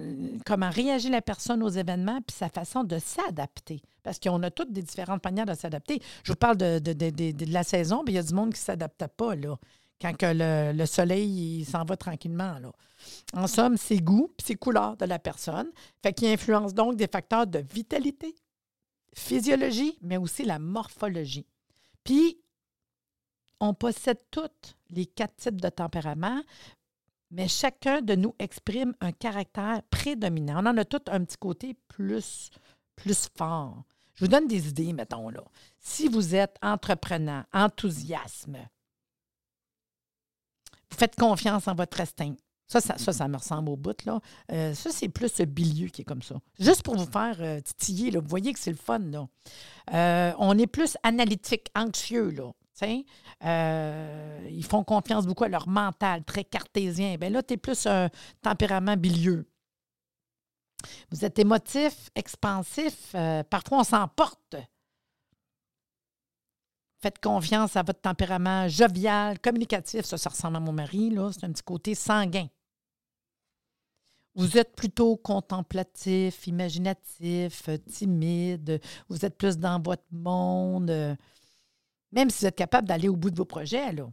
comment 0.46 0.70
réagit 0.70 1.10
la 1.10 1.22
personne 1.22 1.62
aux 1.62 1.68
événements 1.68 2.20
puis 2.22 2.36
sa 2.36 2.48
façon 2.48 2.84
de 2.84 2.98
s'adapter. 2.98 3.80
Parce 4.02 4.18
qu'on 4.18 4.42
a 4.42 4.50
toutes 4.50 4.72
des 4.72 4.82
différentes 4.82 5.24
manières 5.24 5.46
de 5.46 5.54
s'adapter. 5.54 6.00
Je 6.24 6.32
vous 6.32 6.36
parle 6.36 6.56
de, 6.56 7.52
la 7.52 7.62
saison, 7.62 8.04
puis 8.04 8.14
il 8.14 8.16
y 8.16 8.20
a 8.20 8.22
du 8.22 8.34
monde 8.34 8.52
qui 8.52 8.60
ne 8.60 8.64
s'adapte 8.64 9.06
pas, 9.16 9.34
là. 9.34 9.56
Quand 10.00 10.16
le, 10.20 10.72
le 10.72 10.86
soleil 10.86 11.60
il 11.60 11.64
s'en 11.64 11.84
va 11.84 11.96
tranquillement. 11.96 12.56
En 13.34 13.46
somme, 13.46 13.76
c'est 13.76 14.00
goût 14.00 14.32
puis 14.36 14.46
c'est 14.48 14.54
couleur 14.56 14.96
de 14.96 15.04
la 15.04 15.20
personne. 15.20 15.70
Fait 16.02 16.12
qu'il 16.12 16.26
influence 16.26 16.74
donc 16.74 16.96
des 16.96 17.06
facteurs 17.06 17.46
de 17.46 17.60
vitalité, 17.72 18.34
physiologie, 19.14 19.96
mais 20.02 20.16
aussi 20.16 20.44
la 20.44 20.58
morphologie. 20.58 21.46
Puis, 22.02 22.42
on 23.60 23.74
possède 23.74 24.18
toutes 24.32 24.76
les 24.90 25.06
quatre 25.06 25.36
types 25.36 25.60
de 25.60 25.68
tempéraments, 25.68 26.42
mais 27.32 27.49
chacun 27.49 28.02
de 28.02 28.14
nous 28.14 28.34
exprime 28.38 28.94
un 29.00 29.11
caractère 29.11 29.82
prédominant. 29.90 30.62
On 30.62 30.67
en 30.69 30.76
a 30.76 30.84
tous 30.84 31.11
un 31.11 31.25
petit 31.25 31.38
côté 31.38 31.76
plus, 31.88 32.50
plus 32.94 33.29
fort. 33.37 33.82
Je 34.14 34.25
vous 34.25 34.31
donne 34.31 34.46
des 34.46 34.69
idées, 34.69 34.93
mettons 34.93 35.31
là. 35.31 35.43
Si 35.81 36.08
vous 36.08 36.34
êtes 36.34 36.56
entreprenant, 36.62 37.44
enthousiasme, 37.52 38.58
vous 40.90 40.99
faites 40.99 41.17
confiance 41.17 41.67
en 41.67 41.75
votre 41.75 42.00
instinct. 42.02 42.34
Ça, 42.69 42.81
ça, 42.81 42.96
ça, 42.99 43.12
ça 43.12 43.29
me 43.29 43.37
ressemble 43.37 43.70
au 43.70 43.76
bout. 43.76 44.05
Là. 44.05 44.20
Euh, 44.50 44.75
ça, 44.75 44.90
c'est 44.90 45.08
plus 45.08 45.29
ce 45.29 45.43
bilieu 45.43 45.88
qui 45.88 46.02
est 46.02 46.05
comme 46.05 46.23
ça. 46.23 46.37
Juste 46.58 46.82
pour 46.82 46.96
vous 46.96 47.11
faire 47.11 47.37
euh, 47.40 47.61
titiller, 47.61 48.11
là. 48.11 48.20
vous 48.20 48.29
voyez 48.29 48.52
que 48.52 48.58
c'est 48.58 48.70
le 48.70 48.76
fun. 48.76 48.99
Là. 48.99 49.26
Euh, 49.93 50.32
on 50.38 50.58
est 50.58 50.67
plus 50.67 50.96
analytique, 51.02 51.70
anxieux. 51.75 52.31
Là. 52.31 52.52
Euh, 53.44 54.49
ils 54.50 54.64
font 54.64 54.84
confiance 54.84 55.27
beaucoup 55.27 55.44
à 55.44 55.48
leur 55.48 55.69
mental, 55.69 56.24
très 56.24 56.44
cartésien. 56.44 57.17
Bien 57.17 57.31
là, 57.31 57.43
tu 57.43 57.55
es 57.55 57.56
plus 57.56 57.86
un 57.86 58.08
tempérament 58.41 58.96
bilieux. 58.96 59.46
Vous 61.10 61.24
êtes 61.24 61.39
émotif, 61.39 62.10
expansif. 62.15 63.12
euh, 63.15 63.43
parfois, 63.44 63.81
on 63.81 63.84
s'emporte. 63.84 64.56
Faites 67.01 67.20
confiance 67.20 67.77
à 67.77 67.82
votre 67.82 68.01
tempérament 68.01 68.69
jovial, 68.69 69.39
communicatif. 69.41 70.05
Ça, 70.05 70.19
ça 70.19 70.31
ressemble 70.31 70.56
à 70.56 70.60
mon 70.60 70.72
mari. 70.72 71.12
C'est 71.32 71.44
un 71.44 71.53
petit 71.53 71.62
côté 71.62 71.94
sanguin. 71.94 72.48
Vous 74.34 74.56
êtes 74.56 74.74
plutôt 74.74 75.17
contemplatif, 75.17 76.46
imaginatif, 76.46 77.69
euh, 77.69 77.77
timide. 77.77 78.81
Vous 79.08 79.24
êtes 79.24 79.36
plus 79.36 79.58
dans 79.58 79.81
votre 79.81 80.06
monde. 80.10 81.17
Même 82.12 82.31
si 82.31 82.40
vous 82.40 82.46
êtes 82.46 82.56
capable 82.56 82.86
d'aller 82.86 83.08
au 83.08 83.16
bout 83.16 83.31
de 83.31 83.36
vos 83.36 83.44
projets, 83.44 83.92
là, 83.92 84.08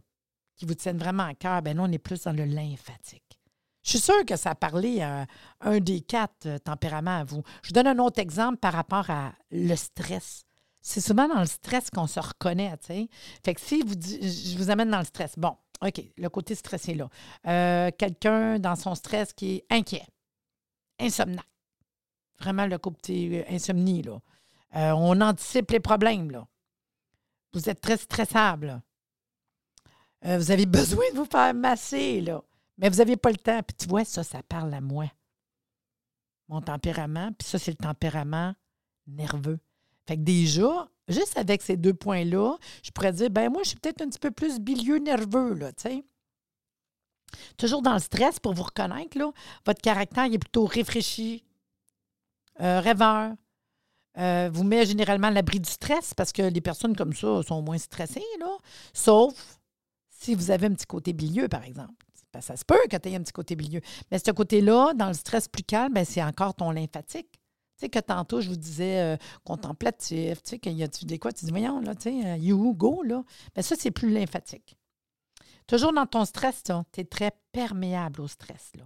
qui 0.56 0.66
vous 0.66 0.74
tiennent 0.74 0.98
vraiment 0.98 1.24
à 1.24 1.34
cœur, 1.34 1.62
ben 1.62 1.76
là, 1.76 1.84
on 1.84 1.92
est 1.92 1.98
plus 1.98 2.22
dans 2.22 2.32
le 2.32 2.44
lymphatique. 2.44 3.40
Je 3.82 3.90
suis 3.90 3.98
sûre 3.98 4.24
que 4.26 4.36
ça 4.36 4.50
a 4.50 4.54
parlé 4.54 5.00
à 5.00 5.26
un 5.60 5.80
des 5.80 6.00
quatre 6.02 6.46
euh, 6.46 6.58
tempéraments 6.58 7.20
à 7.20 7.24
vous. 7.24 7.42
Je 7.62 7.68
vous 7.68 7.72
donne 7.72 7.86
un 7.86 7.98
autre 7.98 8.20
exemple 8.20 8.58
par 8.58 8.74
rapport 8.74 9.08
à 9.08 9.32
le 9.50 9.74
stress. 9.74 10.44
C'est 10.82 11.00
souvent 11.00 11.28
dans 11.28 11.40
le 11.40 11.46
stress 11.46 11.90
qu'on 11.90 12.06
se 12.06 12.20
reconnaît, 12.20 12.76
tu 12.78 12.86
sais. 12.86 13.08
Fait 13.44 13.54
que 13.54 13.60
si 13.60 13.80
je 13.80 14.56
vous 14.58 14.70
amène 14.70 14.90
dans 14.90 14.98
le 14.98 15.04
stress, 15.04 15.38
bon, 15.38 15.56
OK, 15.82 16.02
le 16.16 16.28
côté 16.28 16.54
stressé 16.54 16.94
là. 16.94 17.08
Euh, 17.46 17.90
Quelqu'un 17.96 18.58
dans 18.58 18.76
son 18.76 18.94
stress 18.94 19.32
qui 19.32 19.56
est 19.56 19.66
inquiet, 19.70 20.06
insomniaque. 20.98 21.46
Vraiment 22.38 22.66
le 22.66 22.78
côté 22.78 23.40
euh, 23.40 23.54
insomnie, 23.54 24.02
là. 24.02 24.20
On 24.72 25.20
anticipe 25.20 25.72
les 25.72 25.80
problèmes, 25.80 26.30
là. 26.30 26.46
Vous 27.52 27.68
êtes 27.68 27.80
très 27.80 27.96
stressable. 27.96 28.82
Euh, 30.24 30.38
vous 30.38 30.50
avez 30.50 30.66
besoin 30.80 31.04
de 31.12 31.16
vous 31.16 31.24
faire 31.24 31.54
masser, 31.54 32.20
là. 32.20 32.42
Mais 32.78 32.88
vous 32.88 32.96
n'avez 32.96 33.16
pas 33.16 33.30
le 33.30 33.36
temps. 33.36 33.62
Puis 33.62 33.76
tu 33.76 33.88
vois, 33.88 34.04
ça, 34.04 34.22
ça 34.22 34.42
parle 34.42 34.72
à 34.72 34.80
moi. 34.80 35.10
Mon 36.48 36.60
tempérament. 36.60 37.32
Puis 37.38 37.48
ça, 37.48 37.58
c'est 37.58 37.72
le 37.72 37.76
tempérament 37.76 38.54
nerveux. 39.06 39.58
Fait 40.06 40.16
que 40.16 40.22
déjà, 40.22 40.88
juste 41.08 41.36
avec 41.38 41.62
ces 41.62 41.76
deux 41.76 41.94
points-là, 41.94 42.56
je 42.82 42.90
pourrais 42.90 43.12
dire, 43.12 43.30
ben 43.30 43.50
moi, 43.50 43.62
je 43.62 43.70
suis 43.70 43.78
peut-être 43.78 44.02
un 44.02 44.08
petit 44.08 44.18
peu 44.18 44.30
plus 44.30 44.58
bilieux 44.58 44.98
nerveux, 44.98 45.54
là, 45.54 45.72
tu 45.72 45.82
sais. 45.82 46.04
Toujours 47.56 47.82
dans 47.82 47.92
le 47.92 48.00
stress, 48.00 48.40
pour 48.40 48.54
vous 48.54 48.64
reconnaître, 48.64 49.16
là, 49.16 49.30
votre 49.64 49.80
caractère 49.80 50.26
il 50.26 50.34
est 50.34 50.38
plutôt 50.38 50.64
réfléchi, 50.64 51.44
euh, 52.60 52.80
rêveur, 52.80 53.34
euh, 54.20 54.50
vous 54.52 54.64
met 54.64 54.84
généralement 54.84 55.28
à 55.28 55.30
l'abri 55.30 55.60
du 55.60 55.70
stress 55.70 56.14
parce 56.14 56.32
que 56.32 56.42
les 56.42 56.60
personnes 56.60 56.94
comme 56.94 57.12
ça 57.12 57.42
sont 57.42 57.62
moins 57.62 57.78
stressées, 57.78 58.24
là. 58.38 58.58
Sauf 58.92 59.58
si 60.10 60.34
vous 60.34 60.50
avez 60.50 60.66
un 60.66 60.74
petit 60.74 60.86
côté 60.86 61.12
bilieux, 61.12 61.48
par 61.48 61.64
exemple. 61.64 61.94
Ben, 62.32 62.40
ça 62.40 62.56
se 62.56 62.64
peut 62.64 62.78
que 62.88 62.96
tu 62.96 63.08
aies 63.08 63.16
un 63.16 63.22
petit 63.22 63.32
côté 63.32 63.56
bilieux. 63.56 63.80
Mais 64.10 64.18
ce 64.18 64.30
côté-là, 64.30 64.92
dans 64.94 65.08
le 65.08 65.14
stress 65.14 65.48
plus 65.48 65.64
calme, 65.64 65.94
ben, 65.94 66.04
c'est 66.04 66.22
encore 66.22 66.54
ton 66.54 66.70
lymphatique. 66.70 67.30
Tu 67.32 67.86
sais, 67.86 67.88
que 67.88 67.98
tantôt, 67.98 68.40
je 68.40 68.50
vous 68.50 68.56
disais 68.56 69.00
euh, 69.00 69.16
contemplatif, 69.42 70.42
tu 70.42 70.50
sais, 70.50 70.58
qu'il 70.58 70.74
y 70.74 70.84
a 70.84 70.88
des 70.88 71.18
quoi, 71.18 71.32
tu 71.32 71.46
dis, 71.46 71.50
voyons, 71.50 71.80
là, 71.80 71.94
tu 71.94 72.02
sais, 72.02 72.26
euh, 72.26 72.36
you, 72.36 72.74
go, 72.74 73.02
là. 73.02 73.24
Ben, 73.54 73.62
ça, 73.62 73.74
c'est 73.76 73.90
plus 73.90 74.12
lymphatique. 74.12 74.76
Toujours 75.66 75.92
dans 75.92 76.06
ton 76.06 76.24
stress, 76.24 76.62
tu 76.62 77.00
es 77.00 77.04
très 77.04 77.32
perméable 77.52 78.20
au 78.20 78.28
stress, 78.28 78.72
là. 78.76 78.84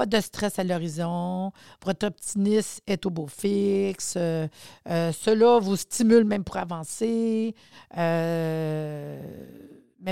Pas 0.00 0.06
de 0.06 0.20
stress 0.22 0.58
à 0.58 0.64
l'horizon. 0.64 1.52
Votre 1.84 2.06
optimisme 2.06 2.80
est 2.86 3.04
au 3.04 3.10
beau 3.10 3.26
fixe. 3.26 4.14
Euh, 4.16 4.48
cela 4.86 5.58
vous 5.58 5.76
stimule 5.76 6.24
même 6.24 6.42
pour 6.42 6.56
avancer. 6.56 7.54
mais 7.94 9.20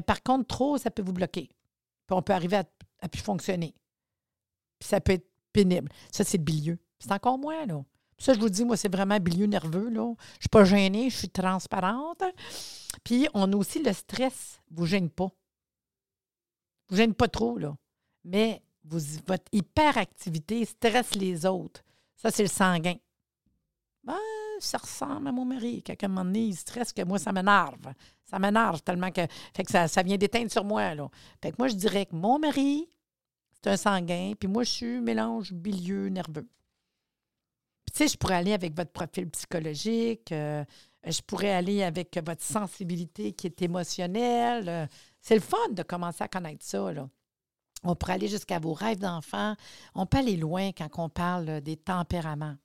par 0.06 0.22
contre, 0.22 0.46
trop, 0.46 0.76
ça 0.76 0.90
peut 0.90 1.00
vous 1.00 1.14
bloquer. 1.14 1.48
On 2.10 2.20
peut 2.20 2.34
arriver 2.34 2.60
à 3.00 3.08
plus 3.08 3.22
fonctionner. 3.22 3.74
Puis 4.78 4.90
ça 4.90 5.00
peut 5.00 5.12
être 5.12 5.26
pénible. 5.54 5.90
Ça, 6.12 6.22
c'est 6.22 6.36
le 6.36 6.44
bilieux. 6.44 6.78
C'est 6.98 7.12
encore 7.12 7.38
moins, 7.38 7.64
là. 7.64 7.82
Ça, 8.18 8.34
je 8.34 8.40
vous 8.40 8.50
dis, 8.50 8.66
moi, 8.66 8.76
c'est 8.76 8.92
vraiment 8.92 9.18
bilieu 9.18 9.46
nerveux, 9.46 9.88
là. 9.88 10.04
Je 10.04 10.36
ne 10.36 10.40
suis 10.40 10.48
pas 10.50 10.64
gênée, 10.64 11.08
je 11.08 11.16
suis 11.16 11.30
transparente. 11.30 12.24
Puis, 13.04 13.26
on 13.32 13.50
a 13.54 13.56
aussi 13.56 13.82
le 13.82 13.94
stress. 13.94 14.60
Vous 14.70 14.82
ne 14.82 14.88
gêne 14.88 15.08
pas. 15.08 15.30
Vous 16.90 16.96
ne 16.96 16.98
gêne 16.98 17.14
pas 17.14 17.28
trop, 17.28 17.56
là. 17.56 17.74
Mais 18.24 18.62
votre 19.26 19.44
hyperactivité 19.52 20.64
stresse 20.64 21.14
les 21.14 21.46
autres. 21.46 21.82
Ça, 22.16 22.30
c'est 22.30 22.42
le 22.42 22.48
sanguin. 22.48 22.96
Ben, 24.04 24.16
ça 24.60 24.78
ressemble 24.78 25.28
à 25.28 25.32
mon 25.32 25.44
mari. 25.44 25.82
Quelqu'un 25.82 26.06
un 26.06 26.10
moment 26.10 26.24
donné, 26.24 26.46
il 26.46 26.56
stresse 26.56 26.92
que 26.92 27.02
moi, 27.02 27.18
ça 27.18 27.32
m'énerve. 27.32 27.92
Ça 28.24 28.38
m'énerve 28.38 28.82
tellement 28.82 29.10
que. 29.10 29.26
Fait 29.54 29.64
que 29.64 29.70
ça, 29.70 29.88
ça 29.88 30.02
vient 30.02 30.16
d'éteindre 30.16 30.50
sur 30.50 30.64
moi, 30.64 30.94
là. 30.94 31.08
Fait 31.42 31.50
que 31.50 31.56
moi, 31.58 31.68
je 31.68 31.74
dirais 31.74 32.06
que 32.06 32.14
mon 32.14 32.38
mari, 32.38 32.88
c'est 33.52 33.70
un 33.70 33.76
sanguin, 33.76 34.32
puis 34.38 34.48
moi, 34.48 34.64
je 34.64 34.70
suis 34.70 35.00
mélange 35.00 35.52
bilieux, 35.52 36.08
nerveux 36.08 36.48
tu 37.92 37.98
sais, 37.98 38.08
je 38.08 38.16
pourrais 38.16 38.36
aller 38.36 38.52
avec 38.52 38.74
votre 38.74 38.90
profil 38.90 39.28
psychologique, 39.30 40.30
euh, 40.32 40.64
je 41.06 41.20
pourrais 41.22 41.50
aller 41.50 41.82
avec 41.82 42.18
votre 42.24 42.42
sensibilité 42.42 43.32
qui 43.32 43.46
est 43.46 43.62
émotionnelle. 43.62 44.88
c'est 45.20 45.34
le 45.34 45.40
fun 45.40 45.68
de 45.70 45.82
commencer 45.82 46.24
à 46.24 46.28
connaître 46.28 46.64
ça. 46.64 46.92
Là. 46.92 47.08
On 47.84 47.94
pourrait 47.94 48.14
aller 48.14 48.28
jusqu'à 48.28 48.58
vos 48.58 48.72
rêves 48.72 48.98
d'enfant. 48.98 49.54
On 49.94 50.06
peut 50.06 50.18
aller 50.18 50.36
loin 50.36 50.72
quand 50.72 50.88
on 50.98 51.08
parle 51.08 51.60
des 51.60 51.76
tempéraments. 51.76 52.56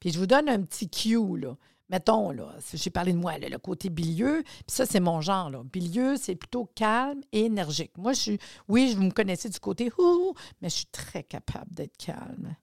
Puis 0.00 0.10
je 0.12 0.18
vous 0.18 0.26
donne 0.26 0.48
un 0.48 0.62
petit 0.62 0.88
cue, 0.88 1.38
là. 1.38 1.56
Mettons, 1.90 2.32
là, 2.32 2.54
j'ai 2.74 2.90
parlé 2.90 3.14
de 3.14 3.18
moi, 3.18 3.38
le 3.38 3.56
côté 3.56 3.88
bilieux, 3.88 4.42
puis 4.44 4.64
ça, 4.76 4.84
c'est 4.84 5.00
mon 5.00 5.22
genre. 5.22 5.48
Là. 5.48 5.62
Bilieux, 5.64 6.16
c'est 6.18 6.34
plutôt 6.34 6.66
calme 6.74 7.22
et 7.32 7.46
énergique. 7.46 7.96
Moi, 7.96 8.12
je 8.12 8.20
suis, 8.20 8.38
oui, 8.68 8.92
vous 8.94 9.04
me 9.04 9.10
connaissez 9.10 9.48
du 9.48 9.58
côté 9.58 9.90
ouh, 9.96 10.34
mais 10.60 10.68
je 10.68 10.76
suis 10.76 10.86
très 10.86 11.22
capable 11.22 11.72
d'être 11.72 11.96
calme 11.96 12.54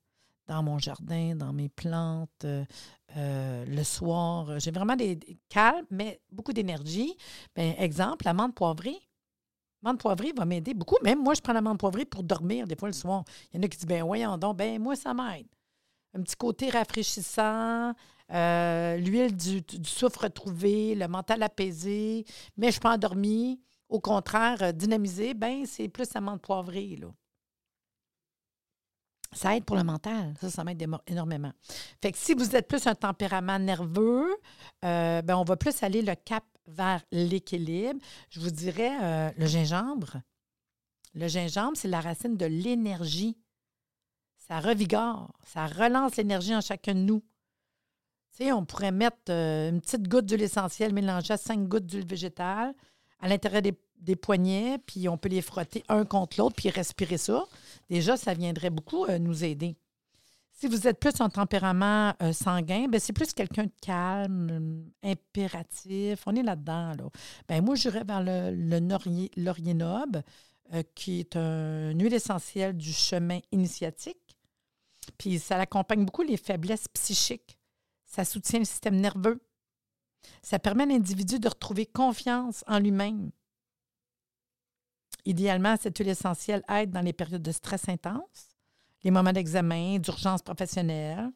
dans 0.48 0.62
mon 0.62 0.78
jardin, 0.78 1.36
dans 1.36 1.54
mes 1.54 1.70
plantes, 1.70 2.30
euh, 2.46 2.64
euh, 3.18 3.66
le 3.66 3.84
soir. 3.84 4.60
J'ai 4.60 4.70
vraiment 4.70 4.96
des, 4.96 5.18
calmes, 5.50 5.86
mais 5.90 6.22
beaucoup 6.32 6.54
d'énergie. 6.54 7.18
Ben, 7.56 7.74
exemple, 7.80 8.26
la 8.26 8.34
menthe 8.34 8.54
poivrée. 8.54 9.00
Menthe 9.86 10.00
poivrée 10.00 10.34
va 10.36 10.46
m'aider 10.46 10.74
beaucoup. 10.74 10.98
Même 11.04 11.22
moi, 11.22 11.36
je 11.36 11.42
prends 11.42 11.54
la 11.54 11.62
menthe 11.62 11.80
poivrée 11.80 12.06
pour 12.06 12.24
dormir 12.24 12.66
des 12.66 12.76
fois 12.76 12.90
le 12.90 12.94
soir. 12.94 13.24
Il 13.54 13.58
y 13.58 13.60
en 13.60 13.64
a 13.64 13.68
qui 13.68 13.78
disent, 13.78 13.86
ben 13.86 14.04
voyons 14.04 14.36
donc, 14.38 14.58
ben 14.58 14.82
moi, 14.82 14.96
ça 14.96 15.14
m'aide. 15.14 15.46
Un 16.16 16.24
petit 16.24 16.36
côté 16.36 16.72
rafraîchissant, 16.72 17.94
euh, 18.32 18.98
l'huile 18.98 19.36
du, 19.36 19.64
soufre 19.84 20.24
retrouvé, 20.24 20.96
le 20.96 21.08
mental 21.08 21.44
apaisé, 21.44 22.26
mais 22.58 22.68
je 22.68 22.72
suis 22.72 22.80
pas 22.82 22.94
endormie. 22.94 23.62
Au 23.88 24.00
contraire, 24.00 24.74
dynamisé, 24.74 25.36
ben 25.36 25.68
c'est 25.68 25.88
plus 25.88 26.12
la 26.16 26.22
menthe 26.22 26.42
poivrée, 26.42 26.96
là. 27.00 27.08
Ça 29.34 29.56
aide 29.56 29.66
pour 29.66 29.76
le 29.76 29.84
mental. 29.84 30.34
Ça, 30.40 30.50
ça 30.50 30.64
m'aide 30.64 30.84
énormément. 31.08 31.52
Fait 32.02 32.12
que 32.12 32.18
si 32.18 32.34
vous 32.34 32.56
êtes 32.56 32.68
plus 32.70 32.88
un 32.88 32.96
tempérament 32.96 33.60
nerveux, 33.60 34.34
euh, 34.86 35.22
ben, 35.22 35.36
on 35.36 35.44
va 35.44 35.58
plus 35.58 35.84
aller 35.84 36.02
le 36.02 36.16
cap 36.16 36.44
vers 36.68 37.04
l'équilibre. 37.12 38.00
Je 38.30 38.40
vous 38.40 38.50
dirais 38.50 38.98
euh, 39.02 39.32
le 39.38 39.46
gingembre. 39.46 40.22
Le 41.14 41.28
gingembre, 41.28 41.78
c'est 41.78 41.88
la 41.88 42.02
racine 42.02 42.38
de 42.38 42.46
l'énergie. 42.46 43.38
Ça 44.38 44.60
revigore, 44.60 45.34
ça 45.46 45.66
relance 45.68 46.18
l'énergie 46.18 46.56
en 46.56 46.62
chacun 46.62 46.94
de 46.94 47.00
nous. 47.00 47.24
Tu 48.38 48.52
on 48.52 48.66
pourrait 48.66 48.92
mettre 48.92 49.18
euh, 49.30 49.70
une 49.70 49.82
petite 49.82 50.08
goutte 50.08 50.26
d'huile 50.26 50.42
essentielle 50.42 50.94
mélangée 50.94 51.34
à 51.34 51.38
cinq 51.38 51.68
gouttes 51.68 51.86
d'huile 51.86 52.06
végétale 52.06 52.76
à 53.20 53.30
l'intérieur 53.30 53.62
des 53.62 53.74
des 54.06 54.16
poignets, 54.16 54.78
puis 54.86 55.10
on 55.10 55.18
peut 55.18 55.30
les 55.30 55.42
frotter 55.42 55.84
un 55.90 56.06
contre 56.06 56.40
l'autre, 56.40 56.56
puis 56.56 56.70
respirer 56.70 57.18
ça. 57.18 57.46
Déjà, 57.90 58.18
ça 58.18 58.34
viendrait 58.34 58.70
beaucoup 58.70 59.06
euh, 59.06 59.20
nous 59.20 59.44
aider. 59.44 59.76
Si 60.58 60.68
vous 60.68 60.88
êtes 60.88 61.02
plus 61.02 61.20
en 61.20 61.28
tempérament 61.28 62.14
euh, 62.22 62.32
sanguin, 62.32 62.88
ben 62.88 62.98
c'est 62.98 63.12
plus 63.12 63.34
quelqu'un 63.34 63.66
de 63.66 63.74
calme, 63.82 64.86
impératif. 65.04 66.24
On 66.26 66.34
est 66.34 66.44
là-dedans. 66.44 66.94
Là. 66.94 67.10
Ben, 67.50 67.62
moi, 67.64 67.76
j'irais 67.76 68.06
vers 68.06 68.24
le, 68.24 68.52
le 68.52 68.80
laurier, 68.80 69.74
noble, 69.74 70.24
euh, 70.74 70.82
qui 70.96 71.20
est 71.20 71.36
une 71.36 72.02
huile 72.02 72.14
essentielle 72.14 72.78
du 72.78 72.94
chemin 72.94 73.40
initiatique. 73.52 74.38
Puis 75.18 75.40
ça 75.40 75.58
accompagne 75.58 76.06
beaucoup 76.06 76.24
les 76.24 76.38
faiblesses 76.38 76.88
psychiques. 76.88 77.58
Ça 78.06 78.24
soutient 78.24 78.60
le 78.60 78.66
système 78.66 78.96
nerveux. 78.96 79.42
Ça 80.42 80.58
permet 80.58 80.84
à 80.84 80.88
l'individu 80.88 81.38
de 81.38 81.50
retrouver 81.50 81.86
confiance 81.86 82.64
en 82.66 82.80
lui-même. 82.80 83.30
Idéalement, 85.26 85.76
cette 85.76 85.98
huile 85.98 86.10
essentielle 86.10 86.64
aide 86.70 86.92
dans 86.92 87.02
les 87.02 87.14
périodes 87.14 87.44
de 87.44 87.52
stress 87.52 87.90
intense, 87.90 88.55
les 89.06 89.12
moments 89.12 89.32
d'examen, 89.32 90.00
d'urgence 90.00 90.42
professionnelle. 90.42 91.32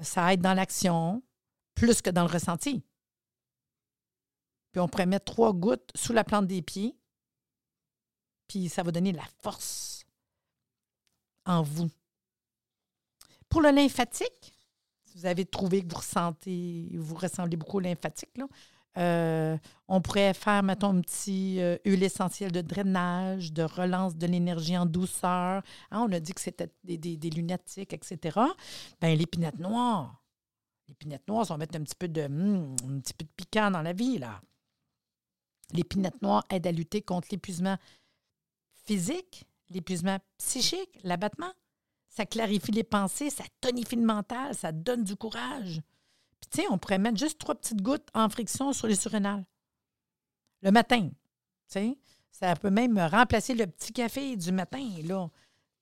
Ça 0.00 0.34
aide 0.34 0.40
dans 0.40 0.52
l'action 0.52 1.22
plus 1.74 2.02
que 2.02 2.10
dans 2.10 2.24
le 2.24 2.30
ressenti. 2.30 2.82
Puis 4.72 4.80
on 4.80 4.88
pourrait 4.88 5.06
mettre 5.06 5.32
trois 5.32 5.52
gouttes 5.52 5.90
sous 5.94 6.12
la 6.12 6.24
plante 6.24 6.48
des 6.48 6.60
pieds, 6.60 6.98
puis 8.48 8.68
ça 8.68 8.82
va 8.82 8.90
donner 8.90 9.12
de 9.12 9.16
la 9.16 9.28
force 9.38 10.04
en 11.46 11.62
vous. 11.62 11.88
Pour 13.48 13.62
le 13.62 13.70
lymphatique, 13.70 14.52
si 15.04 15.18
vous 15.18 15.26
avez 15.26 15.46
trouvé 15.46 15.82
que 15.82 15.92
vous 15.92 16.00
ressentez, 16.00 16.90
vous 16.94 17.14
ressemblez 17.14 17.56
beaucoup 17.56 17.76
au 17.76 17.80
lymphatique, 17.80 18.36
là, 18.36 18.48
euh, 18.96 19.58
on 19.88 20.00
pourrait 20.00 20.34
faire, 20.34 20.62
mettons, 20.62 20.96
un 20.96 21.00
petit 21.00 21.60
euh, 21.60 21.76
huile 21.84 22.02
essentielle 22.02 22.52
de 22.52 22.60
drainage, 22.60 23.52
de 23.52 23.62
relance 23.62 24.16
de 24.16 24.26
l'énergie 24.26 24.76
en 24.76 24.86
douceur. 24.86 25.62
Hein, 25.90 26.06
on 26.08 26.12
a 26.12 26.20
dit 26.20 26.32
que 26.32 26.40
c'était 26.40 26.70
des, 26.84 26.96
des, 26.98 27.30
lunatiques, 27.30 27.92
etc. 27.92 28.38
Bien, 29.00 29.14
l'épinette 29.14 29.58
noire. 29.58 30.22
L'épinette 30.88 31.26
noire, 31.26 31.46
ça 31.46 31.54
va 31.54 31.58
mettre 31.58 31.76
un 31.76 31.82
petit 31.82 31.96
peu 31.96 32.08
de, 32.08 32.26
hmm, 32.28 32.76
un 32.88 33.00
petit 33.00 33.14
peu 33.14 33.24
de 33.24 33.30
piquant 33.36 33.70
dans 33.70 33.82
la 33.82 33.92
vie, 33.92 34.18
là. 34.18 34.40
L'épinette 35.72 36.20
noire 36.22 36.44
aide 36.50 36.66
à 36.66 36.72
lutter 36.72 37.02
contre 37.02 37.28
l'épuisement 37.32 37.76
physique, 38.84 39.44
l'épuisement 39.70 40.18
psychique, 40.38 41.00
l'abattement. 41.02 41.52
Ça 42.08 42.26
clarifie 42.26 42.70
les 42.70 42.84
pensées, 42.84 43.30
ça 43.30 43.44
tonifie 43.60 43.96
le 43.96 44.04
mental, 44.04 44.54
ça 44.54 44.70
donne 44.70 45.02
du 45.02 45.16
courage 45.16 45.80
on 46.70 46.78
pourrait 46.78 46.98
mettre 46.98 47.18
juste 47.18 47.38
trois 47.38 47.54
petites 47.54 47.82
gouttes 47.82 48.08
en 48.14 48.28
friction 48.28 48.72
sur 48.72 48.86
les 48.86 48.96
surrénales. 48.96 49.44
Le 50.62 50.70
matin. 50.70 51.10
ça 52.30 52.56
peut 52.56 52.70
même 52.70 52.98
remplacer 52.98 53.54
le 53.54 53.66
petit 53.66 53.92
café 53.92 54.36
du 54.36 54.52
matin, 54.52 54.88
là. 55.04 55.28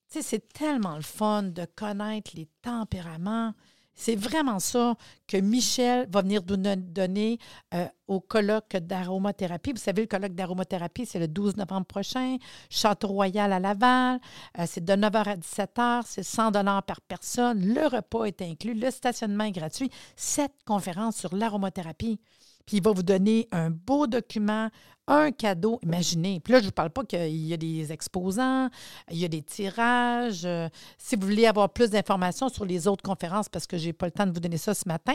c'est 0.08 0.48
tellement 0.52 0.96
le 0.96 1.02
fun 1.02 1.44
de 1.44 1.64
connaître 1.64 2.32
les 2.34 2.48
tempéraments. 2.62 3.54
C'est 3.94 4.16
vraiment 4.16 4.58
ça 4.58 4.96
que 5.26 5.36
Michel 5.36 6.08
va 6.10 6.22
venir 6.22 6.42
nous 6.48 6.56
donner 6.56 7.38
euh, 7.74 7.86
au 8.08 8.20
colloque 8.20 8.76
d'aromathérapie. 8.76 9.72
Vous 9.72 9.78
savez, 9.78 10.02
le 10.02 10.08
colloque 10.08 10.34
d'aromathérapie, 10.34 11.06
c'est 11.06 11.18
le 11.18 11.28
12 11.28 11.56
novembre 11.56 11.86
prochain. 11.86 12.36
Château-Royal 12.70 13.52
à 13.52 13.60
Laval. 13.60 14.20
Euh, 14.58 14.64
c'est 14.66 14.84
de 14.84 14.92
9h 14.92 15.28
à 15.28 15.36
17h. 15.36 16.02
C'est 16.06 16.22
100 16.22 16.52
par 16.52 17.00
personne. 17.02 17.64
Le 17.74 17.86
repas 17.86 18.24
est 18.24 18.42
inclus. 18.42 18.74
Le 18.74 18.90
stationnement 18.90 19.44
est 19.44 19.52
gratuit. 19.52 19.90
Cette 20.16 20.64
conférence 20.64 21.16
sur 21.16 21.34
l'aromathérapie. 21.34 22.18
Puis 22.66 22.78
il 22.78 22.82
va 22.82 22.92
vous 22.92 23.02
donner 23.02 23.48
un 23.50 23.70
beau 23.70 24.06
document, 24.06 24.68
un 25.06 25.30
cadeau. 25.32 25.78
Imaginez. 25.82 26.40
Puis 26.40 26.52
là, 26.52 26.58
je 26.58 26.64
ne 26.64 26.68
vous 26.68 26.72
parle 26.72 26.90
pas 26.90 27.04
qu'il 27.04 27.28
y 27.28 27.52
a 27.52 27.56
des 27.56 27.92
exposants, 27.92 28.68
il 29.10 29.18
y 29.18 29.24
a 29.24 29.28
des 29.28 29.42
tirages. 29.42 30.44
Euh, 30.44 30.68
si 30.98 31.14
vous 31.16 31.26
voulez 31.26 31.46
avoir 31.46 31.70
plus 31.70 31.90
d'informations 31.90 32.48
sur 32.48 32.64
les 32.64 32.88
autres 32.88 33.02
conférences, 33.02 33.48
parce 33.48 33.66
que 33.66 33.76
je 33.78 33.86
n'ai 33.86 33.92
pas 33.92 34.06
le 34.06 34.12
temps 34.12 34.26
de 34.26 34.32
vous 34.32 34.40
donner 34.40 34.58
ça 34.58 34.74
ce 34.74 34.86
matin, 34.86 35.14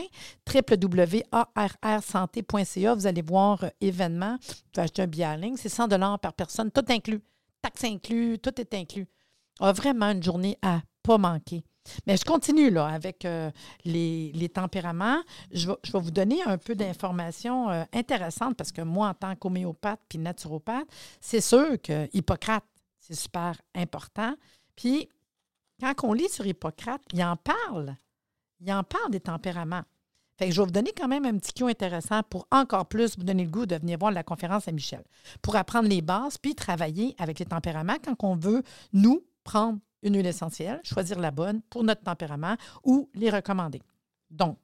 www.arrsanté.ca, 0.52 2.94
vous 2.94 3.06
allez 3.06 3.22
voir 3.22 3.64
euh, 3.64 3.70
événements. 3.80 4.36
Vous 4.40 4.54
pouvez 4.72 4.84
acheter 4.84 5.02
un 5.02 5.06
billet 5.06 5.26
en 5.26 5.36
ligne. 5.36 5.56
C'est 5.56 5.68
100 5.68 5.88
par 6.18 6.32
personne, 6.34 6.70
tout 6.70 6.84
inclus. 6.88 7.20
Taxes 7.62 7.84
inclus, 7.84 8.38
tout 8.38 8.60
est 8.60 8.74
inclus. 8.74 9.06
On 9.60 9.66
a 9.66 9.72
vraiment 9.72 10.10
une 10.10 10.22
journée 10.22 10.56
à 10.62 10.80
pas 11.02 11.18
manquer. 11.18 11.64
Mais 12.06 12.16
je 12.16 12.24
continue 12.24 12.70
là 12.70 12.86
avec 12.86 13.24
euh, 13.24 13.50
les, 13.84 14.50
tempéraments. 14.52 15.20
Je 15.52 15.68
vais, 15.68 15.76
je 15.84 15.92
vais, 15.92 16.00
vous 16.00 16.10
donner 16.10 16.42
un 16.44 16.58
peu 16.58 16.74
d'informations 16.74 17.70
euh, 17.70 17.84
intéressantes 17.92 18.56
parce 18.56 18.72
que 18.72 18.82
moi, 18.82 19.08
en 19.08 19.14
tant 19.14 19.36
qu'homéopathe 19.36 20.00
puis 20.08 20.18
naturopathe, 20.18 20.86
c'est 21.20 21.40
sûr 21.40 21.80
que 21.82 22.08
Hippocrate, 22.12 22.64
c'est 22.98 23.14
super 23.14 23.60
important. 23.74 24.34
Puis, 24.76 25.08
quand 25.80 25.94
on 26.02 26.12
lit 26.12 26.28
sur 26.28 26.46
Hippocrate, 26.46 27.02
il 27.12 27.22
en 27.22 27.36
parle. 27.36 27.96
Il 28.60 28.72
en 28.72 28.82
parle 28.82 29.10
des 29.10 29.20
tempéraments. 29.20 29.84
Fait 30.38 30.48
que 30.48 30.54
je 30.54 30.60
vais 30.60 30.66
vous 30.66 30.72
donner 30.72 30.92
quand 30.96 31.08
même 31.08 31.26
un 31.26 31.36
petit 31.36 31.52
coup 31.52 31.66
intéressant 31.66 32.22
pour 32.22 32.46
encore 32.52 32.86
plus 32.86 33.18
vous 33.18 33.24
donner 33.24 33.44
le 33.44 33.50
goût 33.50 33.66
de 33.66 33.74
venir 33.74 33.98
voir 33.98 34.12
la 34.12 34.22
conférence 34.22 34.68
à 34.68 34.72
Michel, 34.72 35.02
pour 35.42 35.56
apprendre 35.56 35.88
les 35.88 36.00
bases, 36.00 36.38
puis 36.38 36.54
travailler 36.54 37.16
avec 37.18 37.40
les 37.40 37.46
tempéraments 37.46 37.96
quand 38.04 38.14
on 38.22 38.36
veut, 38.36 38.62
nous, 38.92 39.24
prendre 39.42 39.80
une 40.02 40.16
huile 40.16 40.26
essentielle, 40.26 40.80
choisir 40.84 41.18
la 41.18 41.30
bonne 41.30 41.60
pour 41.70 41.84
notre 41.84 42.02
tempérament 42.02 42.56
ou 42.84 43.08
les 43.14 43.30
recommander. 43.30 43.82
Donc, 44.30 44.58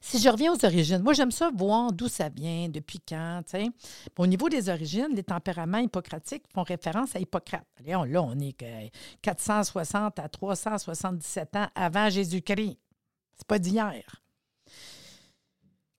si 0.00 0.18
je 0.18 0.28
reviens 0.30 0.54
aux 0.54 0.64
origines, 0.64 1.02
moi 1.02 1.12
j'aime 1.12 1.30
ça 1.30 1.50
voir 1.54 1.92
d'où 1.92 2.08
ça 2.08 2.30
vient, 2.30 2.68
depuis 2.68 3.00
quand. 3.06 3.42
Au 4.16 4.26
niveau 4.26 4.48
des 4.48 4.70
origines, 4.70 5.14
les 5.14 5.22
tempéraments 5.22 5.78
hippocratiques 5.78 6.44
font 6.54 6.62
référence 6.62 7.14
à 7.14 7.18
Hippocrate. 7.18 7.66
Là, 7.84 8.00
on 8.00 8.38
est 8.40 8.90
460 9.20 10.18
à 10.18 10.28
377 10.28 11.56
ans 11.56 11.68
avant 11.74 12.08
Jésus-Christ. 12.08 12.78
C'est 13.36 13.46
pas 13.46 13.58
d'hier. 13.58 14.22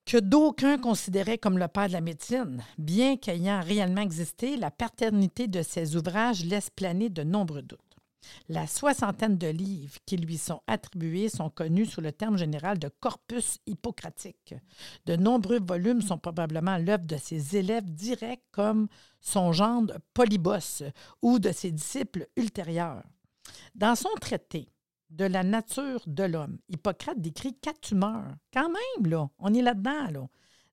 Que 0.05 0.17
d'aucuns 0.17 0.79
considéraient 0.79 1.37
comme 1.37 1.59
le 1.59 1.67
père 1.67 1.87
de 1.87 1.93
la 1.93 2.01
médecine, 2.01 2.63
bien 2.79 3.17
qu'ayant 3.17 3.61
réellement 3.61 4.01
existé, 4.01 4.57
la 4.57 4.71
paternité 4.71 5.47
de 5.47 5.61
ses 5.61 5.95
ouvrages 5.95 6.43
laisse 6.43 6.71
planer 6.71 7.09
de 7.09 7.21
nombreux 7.21 7.61
doutes. 7.61 7.79
La 8.47 8.67
soixantaine 8.67 9.37
de 9.37 9.47
livres 9.47 9.97
qui 10.05 10.17
lui 10.17 10.37
sont 10.37 10.61
attribués 10.67 11.29
sont 11.29 11.49
connus 11.49 11.85
sous 11.85 12.01
le 12.01 12.11
terme 12.11 12.37
général 12.37 12.79
de 12.79 12.89
corpus 12.99 13.59
hippocratique. 13.65 14.55
De 15.05 15.15
nombreux 15.15 15.59
volumes 15.59 16.01
sont 16.01 16.17
probablement 16.17 16.77
l'œuvre 16.77 17.05
de 17.05 17.17
ses 17.17 17.57
élèves 17.57 17.89
directs 17.91 18.43
comme 18.51 18.87
son 19.21 19.51
gendre 19.51 19.99
Polybos 20.13 20.83
ou 21.21 21.39
de 21.39 21.51
ses 21.51 21.71
disciples 21.71 22.27
ultérieurs. 22.35 23.03
Dans 23.75 23.95
son 23.95 24.13
traité 24.19 24.69
de 25.09 25.25
la 25.25 25.43
nature 25.43 26.01
de 26.05 26.23
l'homme, 26.23 26.59
Hippocrate 26.69 27.19
décrit 27.19 27.55
quatre 27.55 27.81
tumeurs. 27.81 28.35
Quand 28.53 28.69
même, 28.69 29.11
là, 29.11 29.29
on 29.39 29.53
est 29.53 29.61
là-dedans, 29.61 30.11
là. 30.11 30.27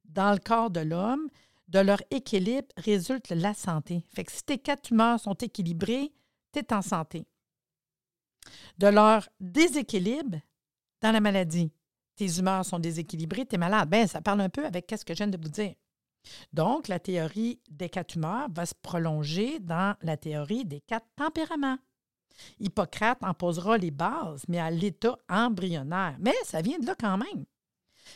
Dans 0.05 0.33
le 0.33 0.39
corps 0.39 0.71
de 0.71 0.81
l'homme, 0.81 1.29
de 1.69 1.81
leur 1.81 2.01
équilibre 2.11 2.69
résulte 2.77 3.31
la 3.31 3.55
santé. 3.55 4.05
Fait 4.15 4.25
que 4.25 4.33
si 4.33 4.43
tes 4.43 4.59
quatre 4.59 4.83
tumeurs 4.83 5.21
sont 5.21 5.35
équilibrées, 5.35 6.13
tu 6.53 6.61
es 6.61 6.73
en 6.73 6.81
santé 6.81 7.27
de 8.79 8.87
leur 8.87 9.29
déséquilibre 9.41 10.39
dans 11.01 11.13
la 11.13 11.21
maladie. 11.21 11.73
Tes 12.17 12.39
humeurs 12.39 12.65
sont 12.65 12.79
déséquilibrées, 12.79 13.47
tu 13.47 13.57
es 13.57 13.59
malade. 13.59 13.91
Bien, 13.91 14.07
ça 14.07 14.23
parle 14.23 14.41
un 14.41 14.49
peu 14.49 14.65
avec 14.65 14.91
ce 14.91 15.05
que 15.05 15.13
je 15.13 15.19
viens 15.19 15.29
de 15.29 15.39
vous 15.41 15.51
dire. 15.51 15.75
Donc, 16.53 16.89
la 16.89 16.99
théorie 16.99 17.61
des 17.71 17.89
quatre 17.89 18.17
humeurs 18.17 18.49
va 18.51 18.67
se 18.67 18.75
prolonger 18.75 19.61
dans 19.61 19.97
la 20.03 20.17
théorie 20.17 20.65
des 20.65 20.81
quatre 20.81 21.07
tempéraments. 21.15 21.79
Hippocrate 22.59 23.23
en 23.23 23.35
posera 23.35 23.79
les 23.79 23.91
bases, 23.91 24.45
mais 24.49 24.59
à 24.59 24.71
l'état 24.71 25.19
embryonnaire. 25.29 26.17
Mais 26.19 26.35
ça 26.45 26.63
vient 26.63 26.79
de 26.79 26.87
là 26.87 26.95
quand 26.99 27.19
même. 27.19 27.45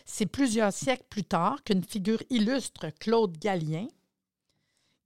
C'est 0.04 0.26
plusieurs 0.26 0.72
siècles 0.72 1.06
plus 1.08 1.25
tard 1.25 1.62
qu'une 1.64 1.84
figure 1.84 2.22
illustre, 2.30 2.90
Claude 2.99 3.37
Galien, 3.38 3.88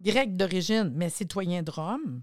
grec 0.01 0.37
d'origine 0.37 0.93
mais 0.95 1.11
citoyen 1.11 1.63
de 1.63 1.71
Rome, 1.71 2.23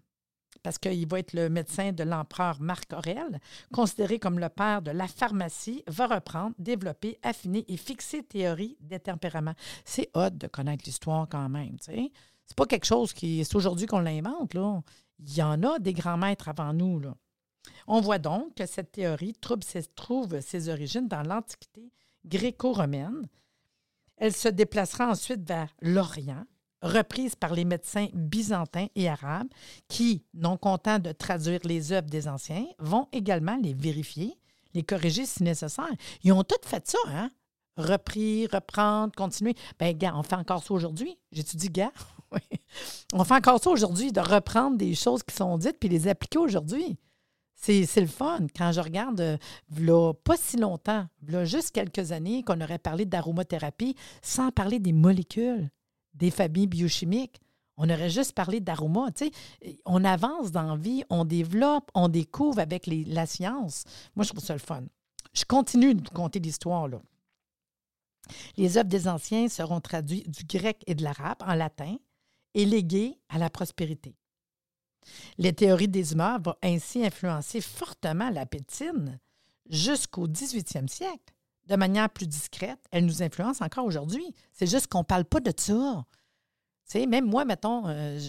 parce 0.64 0.78
qu'il 0.78 1.08
va 1.08 1.20
être 1.20 1.34
le 1.34 1.50
médecin 1.50 1.92
de 1.92 2.04
l'empereur 2.04 2.62
Marc 2.62 2.94
Aurèle, 2.94 3.40
considéré 3.74 4.20
comme 4.20 4.40
le 4.40 4.50
père 4.50 4.82
de 4.82 4.92
la 4.92 5.08
pharmacie, 5.08 5.84
va 5.88 6.08
reprendre, 6.08 6.56
développer, 6.60 7.20
affiner 7.24 7.66
et 7.68 7.78
fixer 7.78 8.24
théorie 8.24 8.78
des 8.82 9.00
tempéraments. 9.00 9.56
C'est 9.86 10.10
hot 10.16 10.32
de 10.32 10.48
connaître 10.48 10.84
l'histoire 10.86 11.28
quand 11.30 11.50
même. 11.50 11.78
Ce 11.82 11.92
n'est 11.92 12.12
C'est 12.46 12.58
pas 12.58 12.66
quelque 12.66 12.86
chose 12.86 13.14
qui. 13.14 13.44
C'est 13.44 13.56
aujourd'hui 13.56 13.86
qu'on 13.88 14.00
l'invente. 14.00 14.56
Il 15.20 15.36
y 15.36 15.44
en 15.44 15.62
a 15.64 15.80
des 15.80 15.94
grands 15.94 16.18
maîtres 16.18 16.50
avant 16.50 16.74
nous. 16.74 17.02
On 17.88 18.02
voit 18.02 18.20
donc 18.20 18.56
que 18.56 18.66
cette 18.66 18.92
théorie 18.92 19.36
trouve 19.96 20.40
ses 20.42 20.70
origines 20.70 21.08
dans 21.08 21.24
l'Antiquité 21.24 21.92
gréco-romaine. 22.26 23.28
Elle 24.18 24.34
se 24.34 24.48
déplacera 24.48 25.10
ensuite 25.10 25.48
vers 25.48 25.74
l'Orient, 25.82 26.46
reprise 26.82 27.36
par 27.36 27.54
les 27.54 27.66
médecins 27.66 28.08
byzantins 28.14 28.88
et 28.96 29.10
arabes 29.10 29.50
qui, 29.88 30.24
non 30.34 30.58
contents 30.58 31.00
de 31.00 31.12
traduire 31.12 31.60
les 31.64 31.92
œuvres 31.92 32.10
des 32.10 32.28
anciens, 32.28 32.66
vont 32.80 33.08
également 33.12 33.58
les 33.62 33.74
vérifier, 33.74 34.38
les 34.74 34.84
corriger 34.84 35.26
si 35.26 35.44
nécessaire. 35.44 35.92
Ils 36.24 36.34
ont 36.34 36.44
tout 36.44 36.56
fait 36.66 36.88
ça, 36.88 36.98
hein? 37.08 37.30
Repris, 37.78 38.48
reprendre, 38.48 39.14
continuer. 39.16 39.56
Bien, 39.80 39.94
gars, 39.94 40.14
on 40.16 40.24
fait 40.24 40.36
encore 40.36 40.64
ça 40.64 40.74
aujourd'hui. 40.74 41.18
J'étudie 41.32 41.70
gars. 41.70 41.92
On 43.14 43.26
fait 43.26 43.34
encore 43.34 43.62
ça 43.62 43.70
aujourd'hui, 43.70 44.14
de 44.14 44.22
reprendre 44.22 44.78
des 44.78 44.96
choses 44.96 45.22
qui 45.24 45.36
sont 45.36 45.58
dites 45.58 45.78
puis 45.80 45.90
les 45.90 46.08
appliquer 46.08 46.38
aujourd'hui. 46.38 46.98
C'est, 47.56 47.86
le 47.98 48.08
fun. 48.08 48.48
Quand 48.56 48.72
je 48.72 48.82
regarde, 48.82 49.22
euh, 49.22 50.14
pas 50.24 50.38
si 50.38 50.58
longtemps, 50.58 51.06
là, 51.28 51.46
juste 51.46 51.72
quelques 51.72 52.12
années, 52.12 52.42
qu'on 52.42 52.60
aurait 52.60 52.80
parlé 52.80 53.06
d'aromathérapie 53.06 53.96
sans 54.22 54.50
parler 54.52 54.80
des 54.80 54.94
molécules 54.94 55.70
des 56.14 56.32
familles 56.32 56.68
biochimiques. 56.68 57.40
On 57.78 57.90
aurait 57.90 58.10
juste 58.10 58.34
parlé 58.34 58.60
d'aroma. 58.60 59.08
On 59.86 60.04
avance 60.04 60.52
dans 60.52 60.64
la 60.64 60.76
vie, 60.76 61.04
on 61.10 61.26
développe, 61.26 61.90
on 61.96 62.10
découvre 62.10 62.60
avec 62.60 62.88
la 62.88 63.26
science. 63.26 63.86
Moi, 64.16 64.24
je 64.24 64.30
trouve 64.30 64.44
ça 64.44 64.54
le 64.54 64.60
fun. 64.60 64.84
Je 65.34 65.46
continue 65.46 65.96
de 65.96 66.02
vous 66.02 66.16
conter 66.16 66.40
l'histoire. 66.40 66.88
Là. 66.88 67.02
Les 68.58 68.78
œuvres 68.78 68.90
des 68.90 69.08
anciens 69.08 69.48
seront 69.48 69.82
traduites 69.82 70.30
du 70.30 70.44
grec 70.44 70.84
et 70.86 70.96
de 70.96 71.04
l'arabe 71.04 71.42
en 71.46 71.56
latin 71.56 71.96
et 72.54 72.66
léguées 72.66 73.18
à 73.30 73.38
la 73.38 73.50
prospérité. 73.50 74.16
Les 75.38 75.54
théories 75.54 75.88
des 75.88 76.14
humeurs 76.14 76.40
vont 76.42 76.56
ainsi 76.62 77.04
influencer 77.04 77.62
fortement 77.62 78.30
la 78.30 78.46
pétine 78.46 79.20
jusqu'au 79.70 80.28
18e 80.28 80.88
siècle 80.88 81.34
de 81.68 81.76
manière 81.76 82.10
plus 82.10 82.28
discrète, 82.28 82.80
elle 82.92 83.06
nous 83.06 83.24
influence 83.24 83.62
encore 83.62 83.86
aujourd'hui. 83.86 84.34
C'est 84.52 84.68
juste 84.68 84.88
qu'on 84.88 85.00
ne 85.00 85.04
parle 85.04 85.26
pas 85.26 85.40
de 85.40 85.54
ça. 85.56 86.06
Tu 86.90 87.08
même 87.08 87.26
moi, 87.26 87.46
mettons, 87.46 87.88
euh, 87.88 88.20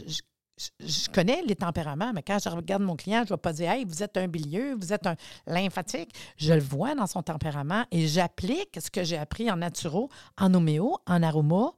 je, 0.78 1.10
connais 1.10 1.42
les 1.42 1.56
tempéraments, 1.56 2.12
mais 2.12 2.22
quand 2.22 2.38
je 2.42 2.48
regarde 2.48 2.82
mon 2.82 2.94
client, 2.94 3.24
je 3.26 3.32
ne 3.32 3.36
vais 3.36 3.40
pas 3.40 3.52
dire 3.52 3.70
Hey, 3.70 3.84
vous 3.84 4.02
êtes 4.02 4.16
un 4.16 4.28
bilieux, 4.28 4.74
vous 4.74 4.92
êtes 4.92 5.06
un 5.06 5.16
lymphatique. 5.46 6.14
Je 6.36 6.52
le 6.52 6.60
vois 6.60 6.94
dans 6.94 7.06
son 7.06 7.22
tempérament 7.22 7.84
et 7.90 8.06
j'applique 8.06 8.78
ce 8.80 8.90
que 8.90 9.02
j'ai 9.02 9.18
appris 9.18 9.50
en 9.50 9.56
naturo, 9.56 10.10
en 10.38 10.54
homéo, 10.54 10.96
en 11.06 11.22
aroma 11.22 11.72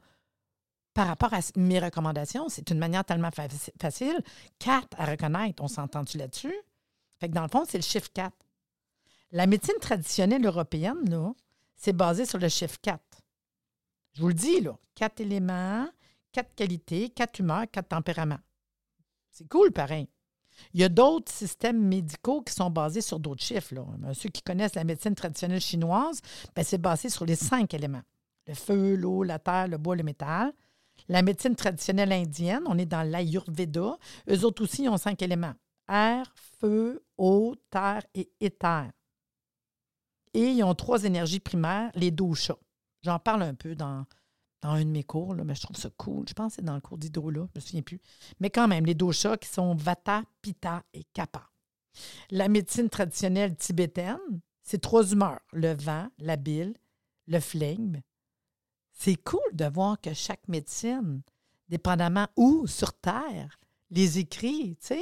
par 0.92 1.08
rapport 1.08 1.34
à 1.34 1.40
mes 1.56 1.80
recommandations. 1.80 2.48
C'est 2.48 2.70
une 2.70 2.78
manière 2.78 3.04
tellement 3.04 3.30
facile. 3.80 4.20
Quatre 4.58 4.96
à 4.98 5.06
reconnaître, 5.06 5.62
on 5.62 5.68
s'entend-tu 5.68 6.18
là-dessus? 6.18 6.54
Fait 7.18 7.28
que 7.28 7.34
dans 7.34 7.42
le 7.42 7.48
fond, 7.48 7.64
c'est 7.66 7.78
le 7.78 7.82
chiffre 7.82 8.08
4. 8.12 8.32
La 9.32 9.46
médecine 9.46 9.74
traditionnelle 9.80 10.46
européenne, 10.46 11.08
là, 11.10 11.32
c'est 11.76 11.92
basé 11.92 12.26
sur 12.26 12.38
le 12.38 12.48
chiffre 12.48 12.78
4. 12.82 13.00
Je 14.14 14.20
vous 14.20 14.28
le 14.28 14.34
dis, 14.34 14.60
là, 14.60 14.76
quatre 14.94 15.20
éléments, 15.20 15.88
quatre 16.32 16.54
qualités, 16.54 17.10
quatre 17.10 17.40
humeurs, 17.40 17.64
quatre 17.70 17.88
tempéraments. 17.88 18.40
C'est 19.30 19.48
cool, 19.48 19.72
pareil. 19.72 20.08
Il 20.72 20.80
y 20.80 20.84
a 20.84 20.88
d'autres 20.88 21.32
systèmes 21.32 21.80
médicaux 21.80 22.42
qui 22.42 22.52
sont 22.52 22.70
basés 22.70 23.00
sur 23.00 23.18
d'autres 23.18 23.42
chiffres. 23.42 23.74
Ben, 23.98 24.14
ceux 24.14 24.28
qui 24.28 24.42
connaissent 24.42 24.76
la 24.76 24.84
médecine 24.84 25.14
traditionnelle 25.14 25.60
chinoise, 25.60 26.20
ben, 26.54 26.64
c'est 26.64 26.78
basé 26.78 27.08
sur 27.08 27.24
les 27.24 27.36
cinq 27.36 27.74
éléments. 27.74 28.02
Le 28.46 28.54
feu, 28.54 28.94
l'eau, 28.94 29.22
la 29.22 29.38
terre, 29.38 29.68
le 29.68 29.78
bois, 29.78 29.96
le 29.96 30.02
métal. 30.02 30.52
La 31.08 31.22
médecine 31.22 31.56
traditionnelle 31.56 32.12
indienne, 32.12 32.62
on 32.66 32.78
est 32.78 32.86
dans 32.86 33.02
l'Ayurveda. 33.02 33.98
Eux 34.30 34.44
autres 34.44 34.62
aussi 34.62 34.88
ont 34.88 34.96
cinq 34.96 35.22
éléments. 35.22 35.54
Air, 35.88 36.32
feu, 36.60 37.02
eau, 37.18 37.56
terre 37.70 38.02
et 38.14 38.30
éther. 38.40 38.90
Et 40.34 40.50
ils 40.50 40.64
ont 40.64 40.74
trois 40.74 41.04
énergies 41.04 41.40
primaires, 41.40 41.90
les 41.94 42.10
doshas. 42.10 42.58
J'en 43.02 43.18
parle 43.18 43.42
un 43.42 43.54
peu 43.54 43.74
dans, 43.74 44.04
dans 44.62 44.70
un 44.70 44.84
de 44.84 44.90
mes 44.90 45.04
cours, 45.04 45.34
là, 45.34 45.44
mais 45.44 45.54
je 45.54 45.62
trouve 45.62 45.76
ça 45.76 45.90
cool. 45.96 46.26
Je 46.28 46.34
pense 46.34 46.52
que 46.52 46.56
c'est 46.56 46.64
dans 46.64 46.74
le 46.74 46.80
cours 46.80 46.98
d'hydro, 46.98 47.30
là, 47.30 47.46
je 47.54 47.58
ne 47.58 47.60
me 47.60 47.60
souviens 47.60 47.82
plus. 47.82 48.00
Mais 48.40 48.50
quand 48.50 48.68
même, 48.68 48.86
les 48.86 48.94
doshas 48.94 49.36
qui 49.36 49.48
sont 49.48 49.74
Vata, 49.74 50.22
Pitta 50.42 50.82
et 50.92 51.04
Kapha. 51.12 51.48
La 52.30 52.48
médecine 52.48 52.88
traditionnelle 52.88 53.54
tibétaine, 53.56 54.40
c'est 54.62 54.80
trois 54.80 55.12
humeurs, 55.12 55.40
le 55.52 55.74
vent, 55.74 56.08
la 56.18 56.36
bile, 56.36 56.74
le 57.28 57.38
flegme. 57.40 58.00
C'est 58.92 59.22
cool 59.22 59.40
de 59.52 59.66
voir 59.66 60.00
que 60.00 60.14
chaque 60.14 60.48
médecine, 60.48 61.22
dépendamment 61.68 62.26
où 62.36 62.66
sur 62.66 62.92
Terre, 62.94 63.60
les 63.90 64.18
écrit, 64.18 64.76
tu 64.76 64.94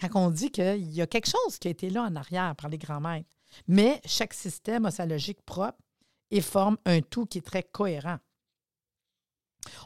quand 0.00 0.26
on 0.26 0.30
dit 0.30 0.50
qu'il 0.50 0.92
y 0.92 1.02
a 1.02 1.06
quelque 1.06 1.30
chose 1.30 1.58
qui 1.58 1.68
a 1.68 1.70
été 1.70 1.88
là 1.90 2.02
en 2.02 2.16
arrière 2.16 2.56
par 2.56 2.68
les 2.68 2.78
grands 2.78 3.00
maîtres. 3.00 3.28
Mais 3.68 4.00
chaque 4.04 4.34
système 4.34 4.86
a 4.86 4.90
sa 4.90 5.06
logique 5.06 5.42
propre 5.42 5.78
et 6.30 6.40
forme 6.40 6.76
un 6.84 7.00
tout 7.00 7.26
qui 7.26 7.38
est 7.38 7.46
très 7.46 7.62
cohérent. 7.62 8.18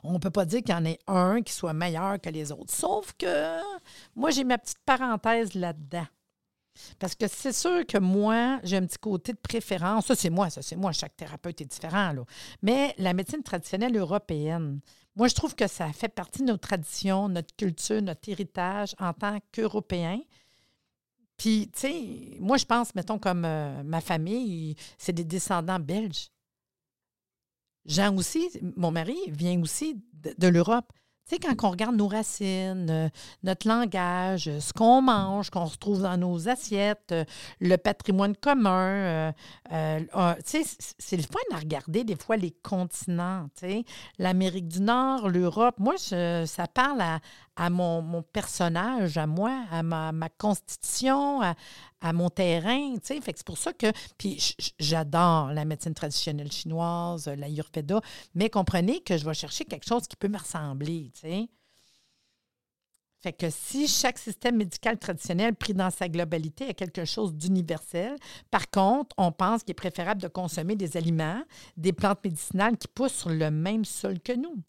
On 0.03 0.15
ne 0.15 0.19
peut 0.19 0.31
pas 0.31 0.45
dire 0.45 0.61
qu'il 0.63 0.75
y 0.75 0.79
en 0.79 0.85
ait 0.85 0.99
un 1.07 1.43
qui 1.43 1.53
soit 1.53 1.73
meilleur 1.73 2.21
que 2.21 2.31
les 2.31 2.51
autres. 2.53 2.75
Sauf 2.75 3.13
que 3.19 3.61
moi, 4.17 4.31
j'ai 4.31 4.45
ma 4.45 4.59
petite 4.59 4.81
parenthèse 4.85 5.55
là-dedans. 5.55 6.07
Parce 6.99 7.15
que 7.15 7.27
c'est 7.27 7.53
sûr 7.53 7.85
que 7.87 7.99
moi, 7.99 8.61
j'ai 8.63 8.77
un 8.77 8.87
petit 8.87 8.99
côté 8.99 9.33
de 9.33 9.39
préférence. 9.39 10.07
Ça, 10.07 10.15
c'est 10.15 10.31
moi, 10.31 10.49
ça, 10.49 10.63
c'est 10.63 10.77
moi. 10.77 10.93
Chaque 10.93 11.17
thérapeute 11.17 11.61
est 11.61 11.65
différent. 11.65 12.15
Mais 12.63 12.95
la 12.99 13.13
médecine 13.13 13.43
traditionnelle 13.43 13.97
européenne, 13.97 14.81
moi, 15.17 15.27
je 15.29 15.35
trouve 15.35 15.55
que 15.55 15.67
ça 15.67 15.93
fait 15.93 16.09
partie 16.09 16.43
de 16.43 16.47
nos 16.47 16.57
traditions, 16.57 17.29
notre 17.29 17.55
culture, 17.57 18.01
notre 18.01 18.29
héritage 18.29 18.95
en 19.01 19.13
tant 19.13 19.39
qu'Européens. 19.53 20.21
Puis, 21.39 21.71
tu 21.73 21.81
sais, 21.81 22.37
moi, 22.41 22.57
je 22.57 22.65
pense, 22.65 22.95
mettons, 22.97 23.19
comme 23.19 23.45
euh, 23.45 23.83
ma 23.85 24.01
famille, 24.01 24.75
c'est 24.99 25.13
des 25.13 25.25
descendants 25.25 25.79
belges. 25.79 26.31
Jean 27.87 28.15
aussi, 28.17 28.51
mon 28.77 28.91
mari, 28.91 29.17
vient 29.29 29.63
aussi 29.63 30.03
de 30.13 30.49
l'Europe. 30.49 30.93
Tu 31.29 31.37
sais, 31.37 31.41
quand 31.41 31.69
on 31.69 31.71
regarde 31.71 31.95
nos 31.95 32.09
racines, 32.09 32.89
euh, 32.91 33.09
notre 33.43 33.69
langage, 33.69 34.49
euh, 34.49 34.61
ce 34.61 34.73
qu'on 34.73 35.01
mange, 35.01 35.51
qu'on 35.51 35.67
retrouve 35.67 36.03
dans 36.03 36.17
nos 36.17 36.49
assiettes, 36.49 37.15
le 37.61 37.77
patrimoine 37.77 38.35
commun, 38.35 39.33
ah, 39.71 40.37
tu 40.45 40.65
sais, 40.65 40.77
c'est 40.99 41.17
le 41.17 41.23
fun 41.23 41.55
à 41.55 41.59
regarder 41.59 42.03
des 42.03 42.17
fois 42.17 42.37
les 42.37 42.51
continents, 42.51 43.47
tu 43.55 43.69
sais, 43.69 43.85
l'Amérique 44.19 44.69
du 44.69 44.81
Nord, 44.81 45.29
l'Europe. 45.29 45.77
Moi, 45.79 45.99
ça 45.99 46.67
parle 46.73 47.03
à, 47.03 47.21
à 47.59 47.71
mon, 47.71 48.23
personnage, 48.23 49.19
à 49.19 49.27
moi, 49.27 49.65
à 49.71 49.83
ma, 49.83 50.29
constitution, 50.39 51.43
à, 51.43 52.13
mon 52.13 52.31
terrain, 52.31 52.95
c'est 53.03 53.45
pour 53.45 53.59
ça 53.59 53.73
que... 53.73 53.89
J'adore 54.79 55.53
la 55.53 55.65
médecine 55.65 55.93
traditionnelle 55.93 56.53
chinoise, 56.53 57.27
l'Ayurveda, 57.27 58.01
mais 58.35 58.49
comprenez 58.49 59.01
que 59.01 59.17
je 59.19 59.25
vais 59.25 59.35
chercher 59.35 59.65
quelque 59.65 59.87
chose 59.87 60.07
qui 60.07 60.17
peut 60.17 60.29
me 60.29 60.39
ressembler. 60.39 61.11
Fait 63.21 63.33
que 63.33 63.51
si 63.51 63.89
chaque 63.89 64.19
système 64.19 64.57
médical 64.57 64.97
traditionnel 64.97 65.57
pris 65.57 65.75
dans 65.75 65.91
sa 65.91 66.09
globalité 66.09 66.69
a 66.69 66.75
quelque 66.75 67.05
chose 67.05 67.35
d'universel, 67.35 68.15
par 68.53 68.71
contre, 68.71 69.17
on 69.19 69.33
pense 69.33 69.65
qu'il 69.65 69.73
est 69.73 69.75
préférable 69.75 70.23
de 70.23 70.29
consommer 70.29 70.77
des 70.77 70.97
aliments, 70.97 71.43
des 71.77 71.93
plantes 71.93 72.23
médicinales 72.25 72.79
qui 72.79 72.87
poussent 72.87 73.15
sur 73.15 73.31
le 73.31 73.51
même 73.51 73.85
sol 73.85 74.21
que 74.21 74.35
nous, 74.35 74.63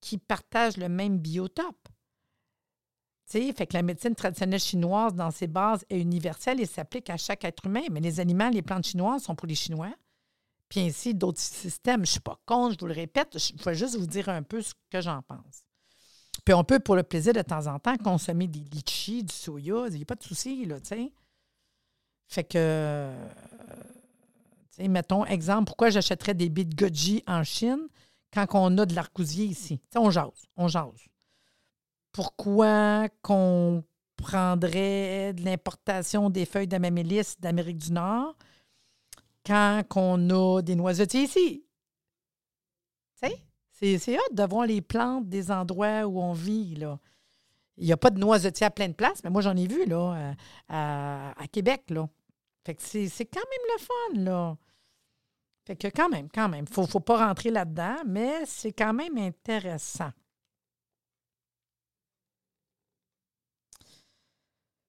qui 0.00 0.18
partagent 0.18 0.76
le 0.76 0.88
même 0.88 1.18
biotope. 1.18 1.88
Fait 3.28 3.66
que 3.66 3.74
la 3.74 3.82
médecine 3.82 4.14
traditionnelle 4.14 4.60
chinoise, 4.60 5.14
dans 5.14 5.30
ses 5.30 5.46
bases, 5.46 5.84
est 5.90 6.00
universelle 6.00 6.60
et 6.60 6.66
s'applique 6.66 7.10
à 7.10 7.16
chaque 7.16 7.44
être 7.44 7.66
humain. 7.66 7.82
Mais 7.90 8.00
les 8.00 8.20
aliments, 8.20 8.48
les 8.48 8.62
plantes 8.62 8.86
chinoises 8.86 9.22
sont 9.22 9.34
pour 9.34 9.46
les 9.46 9.54
Chinois. 9.54 9.92
Puis 10.68 10.80
ainsi, 10.80 11.14
d'autres 11.14 11.40
systèmes. 11.40 11.98
Je 11.98 12.00
ne 12.00 12.06
suis 12.06 12.20
pas 12.20 12.38
contre, 12.46 12.74
je 12.74 12.80
vous 12.80 12.86
le 12.86 12.94
répète. 12.94 13.38
Je 13.38 13.64
vais 13.64 13.74
juste 13.74 13.96
vous 13.96 14.06
dire 14.06 14.28
un 14.28 14.42
peu 14.42 14.62
ce 14.62 14.72
que 14.90 15.00
j'en 15.00 15.22
pense. 15.22 15.64
Puis 16.44 16.54
on 16.54 16.64
peut, 16.64 16.78
pour 16.78 16.96
le 16.96 17.02
plaisir 17.02 17.32
de 17.34 17.42
temps 17.42 17.66
en 17.66 17.78
temps, 17.78 17.96
consommer 17.96 18.46
des 18.46 18.60
litchis, 18.60 19.22
du 19.22 19.34
soya. 19.34 19.86
Il 19.88 19.96
n'y 19.96 20.02
a 20.02 20.06
pas 20.06 20.14
de 20.14 20.22
souci, 20.22 20.64
là, 20.64 20.80
tu 20.80 20.88
sais. 20.88 21.12
Fait 22.28 22.44
que, 22.44 23.10
tu 24.76 24.88
mettons, 24.88 25.24
exemple, 25.24 25.64
pourquoi 25.64 25.90
j'achèterais 25.90 26.34
des 26.34 26.48
bits 26.48 26.66
goji 26.66 27.22
en 27.26 27.42
Chine 27.42 27.88
quand 28.32 28.46
on 28.52 28.76
a 28.78 28.86
de 28.86 28.94
l'argousier 28.94 29.46
ici? 29.46 29.80
On 29.94 30.10
jase, 30.10 30.46
on 30.56 30.68
jase. 30.68 31.08
Pourquoi 32.12 33.08
qu'on 33.22 33.84
prendrait 34.16 35.32
de 35.34 35.44
l'importation 35.44 36.30
des 36.30 36.44
feuilles 36.44 36.66
d'amélis 36.66 37.36
d'Amérique 37.38 37.78
du 37.78 37.92
Nord 37.92 38.36
quand 39.46 39.82
on 39.96 40.30
a 40.30 40.62
des 40.62 40.74
noisetiers 40.74 41.22
ici? 41.22 41.64
Sais? 43.20 43.42
C'est 43.72 44.16
hâte 44.16 44.34
de 44.34 44.42
voir 44.42 44.66
les 44.66 44.80
plantes 44.80 45.28
des 45.28 45.50
endroits 45.52 46.04
où 46.06 46.20
on 46.20 46.32
vit. 46.32 46.76
Il 47.76 47.86
n'y 47.86 47.92
a 47.92 47.96
pas 47.96 48.10
de 48.10 48.18
noisetiers 48.18 48.66
à 48.66 48.70
plein 48.70 48.88
de 48.88 48.94
places, 48.94 49.22
mais 49.22 49.30
moi, 49.30 49.40
j'en 49.40 49.56
ai 49.56 49.68
vu 49.68 49.86
là, 49.86 50.34
euh, 50.70 51.32
à, 51.36 51.46
Québec. 51.52 51.84
Fait 52.66 52.74
que 52.74 52.82
c'est 52.82 53.26
quand 53.26 53.40
même 53.40 53.76
le 53.76 53.80
fun. 53.80 54.20
Là. 54.24 54.56
Fait 55.64 55.76
que 55.76 55.86
quand 55.88 56.08
même, 56.08 56.28
quand 56.28 56.48
même. 56.48 56.64
Il 56.76 56.80
ne 56.80 56.86
faut, 56.86 57.00
pas 57.00 57.26
rentrer 57.26 57.50
là-dedans, 57.50 57.96
mais 58.04 58.44
c'est 58.46 58.72
quand 58.72 58.92
même 58.92 59.16
intéressant. 59.16 60.10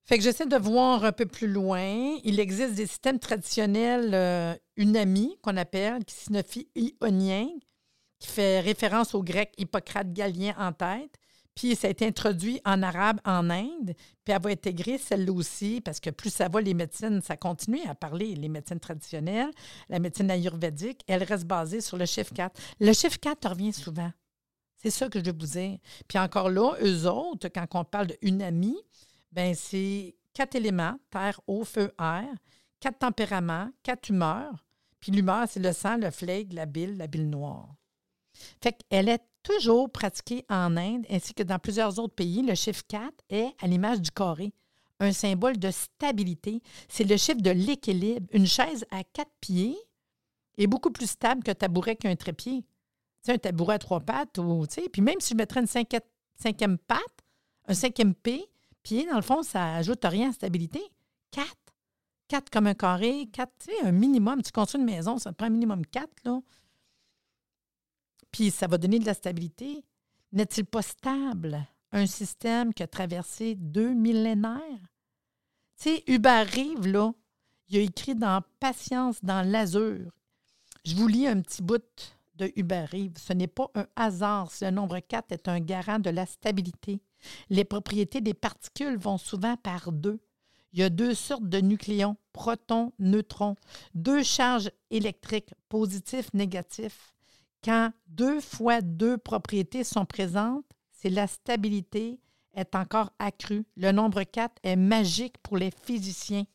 Fait 0.09 0.17
que 0.17 0.23
j'essaie 0.23 0.47
de 0.47 0.57
voir 0.57 1.05
un 1.05 1.11
peu 1.11 1.27
plus 1.27 1.47
loin. 1.47 2.17
Il 2.23 2.39
existe 2.39 2.73
des 2.73 2.87
systèmes 2.87 3.19
traditionnels 3.19 4.09
euh, 4.15 4.55
unami, 4.75 5.37
qu'on 5.43 5.55
appelle, 5.55 6.03
qui 6.03 6.15
signifient 6.15 6.67
ioniens, 6.75 7.49
qui 8.17 8.27
fait 8.27 8.59
référence 8.59 9.13
au 9.13 9.21
grec 9.21 9.53
Hippocrate 9.59 10.11
Galien 10.11 10.55
en 10.57 10.73
tête. 10.73 11.13
Puis 11.53 11.75
ça 11.75 11.85
a 11.85 11.91
été 11.91 12.07
introduit 12.07 12.59
en 12.65 12.81
arabe 12.81 13.19
en 13.23 13.51
Inde, 13.51 13.93
puis 14.25 14.33
elle 14.33 14.41
va 14.41 14.49
intégrer 14.49 14.97
celle-là 14.97 15.31
aussi, 15.31 15.79
parce 15.79 15.99
que 15.99 16.09
plus 16.09 16.33
ça 16.33 16.47
va, 16.47 16.59
les 16.59 16.73
médecines, 16.73 17.21
ça 17.21 17.37
continue 17.37 17.87
à 17.87 17.93
parler, 17.93 18.33
les 18.33 18.49
médecines 18.49 18.79
traditionnelles, 18.79 19.51
la 19.89 19.99
médecine 19.99 20.31
ayurvédique, 20.31 21.01
elle 21.07 21.21
reste 21.21 21.45
basée 21.45 21.81
sur 21.81 21.97
le 21.97 22.07
chiffre 22.07 22.33
4. 22.33 22.59
Le 22.79 22.93
chiffre 22.93 23.19
4 23.19 23.47
revient 23.47 23.73
souvent. 23.73 24.11
C'est 24.81 24.89
ça 24.89 25.07
que 25.07 25.19
je 25.19 25.25
veux 25.25 25.37
vous 25.37 25.45
dire. 25.45 25.77
Puis 26.07 26.17
encore 26.17 26.49
là, 26.49 26.73
eux 26.81 27.05
autres, 27.05 27.47
quand 27.49 27.67
on 27.75 27.83
parle 27.83 28.07
de 28.07 28.17
unami, 28.23 28.75
ben 29.31 29.53
c'est 29.53 30.15
quatre 30.33 30.55
éléments, 30.55 30.97
terre, 31.09 31.39
eau, 31.47 31.63
feu, 31.63 31.91
air, 31.99 32.29
quatre 32.79 32.99
tempéraments, 32.99 33.69
quatre 33.83 34.09
humeurs. 34.09 34.65
Puis 34.99 35.11
l'humeur, 35.11 35.47
c'est 35.49 35.59
le 35.59 35.73
sang, 35.73 35.97
le 35.97 36.11
flegme, 36.11 36.55
la 36.55 36.65
bile, 36.65 36.97
la 36.97 37.07
bile 37.07 37.29
noire. 37.29 37.75
Fait 38.61 38.73
qu'elle 38.73 39.09
est 39.09 39.23
toujours 39.43 39.89
pratiquée 39.91 40.45
en 40.49 40.75
Inde 40.77 41.05
ainsi 41.09 41.33
que 41.33 41.43
dans 41.43 41.59
plusieurs 41.59 41.99
autres 41.99 42.15
pays. 42.15 42.41
Le 42.41 42.55
chiffre 42.55 42.83
4 42.87 43.13
est 43.29 43.53
à 43.61 43.67
l'image 43.67 44.01
du 44.01 44.11
carré, 44.11 44.53
un 44.99 45.11
symbole 45.11 45.57
de 45.57 45.71
stabilité. 45.71 46.61
C'est 46.87 47.03
le 47.03 47.17
chiffre 47.17 47.41
de 47.41 47.51
l'équilibre. 47.51 48.27
Une 48.33 48.47
chaise 48.47 48.85
à 48.91 49.03
quatre 49.03 49.31
pieds 49.41 49.77
est 50.57 50.67
beaucoup 50.67 50.91
plus 50.91 51.09
stable 51.09 51.43
qu'un 51.43 51.55
tabouret 51.55 51.95
qu'un 51.95 52.15
trépied. 52.15 52.65
Tu 53.23 53.31
un 53.31 53.37
tabouret 53.37 53.75
à 53.75 53.79
trois 53.79 53.99
pattes, 53.99 54.37
ou, 54.37 54.65
tu 54.65 54.75
sais, 54.75 54.89
puis 54.89 55.01
même 55.01 55.19
si 55.19 55.33
je 55.33 55.35
mettrais 55.35 55.59
une 55.59 55.67
cinquième, 55.67 56.77
patte, 56.77 57.01
un 57.67 57.73
cinquième 57.73 58.13
pied, 58.15 58.48
dans 59.09 59.15
le 59.15 59.21
fond, 59.21 59.43
ça 59.43 59.75
ajoute 59.75 60.03
rien 60.03 60.29
à 60.29 60.33
stabilité. 60.33 60.81
Quatre. 61.31 61.55
Quatre 62.27 62.49
comme 62.49 62.67
un 62.67 62.73
carré, 62.73 63.27
quatre, 63.31 63.53
tu 63.59 63.71
sais, 63.71 63.85
un 63.85 63.91
minimum. 63.91 64.41
Tu 64.41 64.51
construis 64.51 64.79
une 64.81 64.85
maison, 64.85 65.17
ça 65.17 65.31
te 65.31 65.35
prend 65.37 65.47
un 65.47 65.51
minimum 65.51 65.85
quatre, 65.85 66.13
là 66.25 66.39
puis 68.31 68.51
ça 68.51 68.67
va 68.67 68.77
donner 68.77 68.99
de 68.99 69.05
la 69.05 69.13
stabilité. 69.13 69.83
N'est-il 70.31 70.65
pas 70.65 70.81
stable 70.81 71.65
un 71.91 72.05
système 72.05 72.73
qui 72.73 72.83
a 72.83 72.87
traversé 72.87 73.55
deux 73.55 73.93
millénaires? 73.93 74.61
Tu 75.81 75.89
sais, 75.89 76.03
Hubert 76.07 76.47
Rive, 76.47 76.87
là, 76.87 77.11
il 77.69 77.77
a 77.77 77.81
écrit 77.81 78.15
dans 78.15 78.43
Patience 78.59 79.23
dans 79.23 79.47
l'azur. 79.47 80.11
Je 80.85 80.95
vous 80.95 81.07
lis 81.07 81.27
un 81.27 81.41
petit 81.41 81.61
bout 81.61 81.83
de 82.35 82.51
Hubert 82.55 82.89
Rive. 82.89 83.17
Ce 83.17 83.33
n'est 83.33 83.47
pas 83.47 83.69
un 83.75 83.87
hasard 83.95 84.51
si 84.51 84.65
le 84.65 84.71
nombre 84.71 84.99
4 84.99 85.31
est 85.31 85.47
un 85.47 85.59
garant 85.59 85.99
de 85.99 86.09
la 86.09 86.25
stabilité. 86.25 87.01
Les 87.49 87.63
propriétés 87.63 88.21
des 88.21 88.33
particules 88.33 88.97
vont 88.97 89.17
souvent 89.17 89.57
par 89.57 89.91
deux. 89.91 90.19
Il 90.73 90.79
y 90.79 90.83
a 90.83 90.89
deux 90.89 91.15
sortes 91.15 91.49
de 91.49 91.59
nucléons, 91.59 92.15
protons, 92.31 92.93
neutrons, 92.99 93.55
deux 93.95 94.23
charges 94.23 94.69
électriques, 94.91 95.53
positifs, 95.67 96.31
négatifs. 96.33 97.13
Quand 97.63 97.91
deux 98.07 98.39
fois 98.39 98.81
deux 98.81 99.17
propriétés 99.17 99.83
sont 99.83 100.05
présentes, 100.05 100.65
c'est 100.91 101.09
la 101.09 101.27
stabilité 101.27 102.19
est 102.53 102.75
encore 102.75 103.11
accrue. 103.19 103.65
Le 103.75 103.91
nombre 103.91 104.23
4 104.23 104.55
est 104.63 104.75
magique 104.75 105.37
pour 105.39 105.57
les 105.57 105.71
physiciens. 105.71 106.45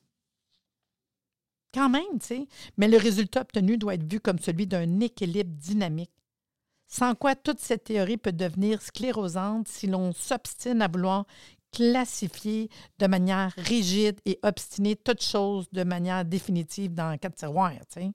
Quand 1.73 1.89
même, 1.89 2.21
tu 2.21 2.27
sais. 2.27 2.47
Mais 2.77 2.89
le 2.89 2.99
résultat 2.99 3.41
obtenu 3.41 3.77
doit 3.79 3.95
être 3.95 4.11
vu 4.11 4.21
comme 4.21 4.39
celui 4.39 4.67
d'un 4.67 5.01
équilibre 5.01 5.51
dynamique. 5.51 6.14
Sans 6.97 7.17
quoi 7.17 7.35
toute 7.35 7.59
cette 7.59 7.83
théorie 7.83 8.19
peut 8.19 8.31
devenir 8.31 8.81
sclérosante 8.81 9.67
si 9.67 9.89
l'on 9.89 10.13
s'obstine 10.13 10.81
à 10.81 10.87
vouloir 10.87 11.27
classifier 11.73 12.71
de 13.01 13.09
manière 13.09 13.53
rigide 13.57 14.21
et 14.27 14.39
obstinée 14.45 14.95
toute 14.95 15.21
chose 15.21 15.67
de 15.73 15.83
manière 15.83 16.25
définitive 16.25 16.95
dans 16.95 17.19
quatre 17.19 17.35
tiroirs. 17.35 17.73
sais. 17.89 18.13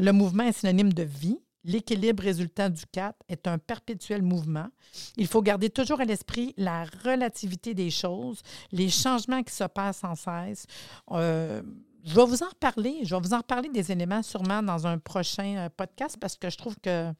Le 0.00 0.10
mouvement 0.10 0.42
est 0.42 0.52
synonyme 0.52 0.92
de 0.92 1.04
vie, 1.04 1.38
L'équilibre 1.64 2.22
résultant 2.24 2.70
du 2.70 2.82
4 2.92 3.14
est 3.28 3.46
un 3.46 3.58
perpétuel 3.58 4.22
mouvement. 4.22 4.68
Il 5.16 5.26
faut 5.26 5.42
garder 5.42 5.70
toujours 5.70 6.00
à 6.00 6.04
l'esprit 6.04 6.54
la 6.56 6.86
relativité 7.04 7.74
des 7.74 7.90
choses, 7.90 8.42
les 8.72 8.88
changements 8.88 9.42
qui 9.42 9.52
se 9.52 9.64
passent 9.64 9.98
sans 9.98 10.14
cesse. 10.14 10.66
Euh, 11.10 11.62
je 12.04 12.14
vais 12.14 12.24
vous 12.24 12.42
en 12.42 12.48
reparler. 12.48 13.00
Je 13.04 13.14
vais 13.14 13.20
vous 13.20 13.34
en 13.34 13.38
reparler 13.38 13.68
des 13.68 13.92
éléments 13.92 14.22
sûrement 14.22 14.62
dans 14.62 14.86
un 14.86 14.98
prochain 14.98 15.56
euh, 15.56 15.68
podcast 15.68 16.16
parce 16.18 16.36
que 16.36 16.48
je 16.48 16.56
trouve 16.56 16.76
que 16.80 17.12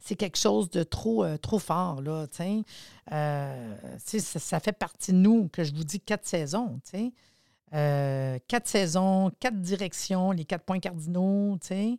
c'est 0.00 0.16
quelque 0.16 0.38
chose 0.38 0.70
de 0.70 0.82
trop, 0.82 1.24
euh, 1.24 1.36
trop 1.36 1.58
fort. 1.58 2.02
Là, 2.02 2.26
ça, 2.30 4.40
ça, 4.40 4.60
fait 4.60 4.72
partie 4.72 5.12
de 5.12 5.18
nous 5.18 5.48
que 5.48 5.64
je 5.64 5.74
vous 5.74 5.84
dis 5.84 6.00
quatre 6.00 6.26
saisons. 6.26 6.80
quatre 7.70 8.68
saisons, 8.68 9.30
quatre 9.40 9.60
directions, 9.60 10.32
les 10.32 10.44
quatre 10.44 10.64
points 10.64 10.80
cardinaux. 10.80 11.58
sais 11.60 11.98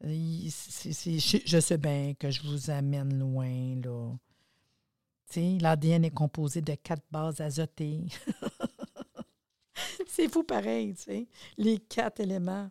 je 0.00 1.60
sais 1.60 1.78
bien 1.78 2.14
que 2.18 2.30
je 2.30 2.42
vous 2.42 2.70
amène 2.70 3.18
loin. 3.18 3.80
L'ADN 5.36 6.04
est 6.04 6.10
composé 6.10 6.62
de 6.62 6.74
quatre 6.74 7.04
bases 7.10 7.40
azotées. 7.40 8.06
C'est 10.06 10.32
fou 10.32 10.42
pareil. 10.42 10.94
Les 11.56 11.78
quatre 11.78 12.20
éléments. 12.20 12.70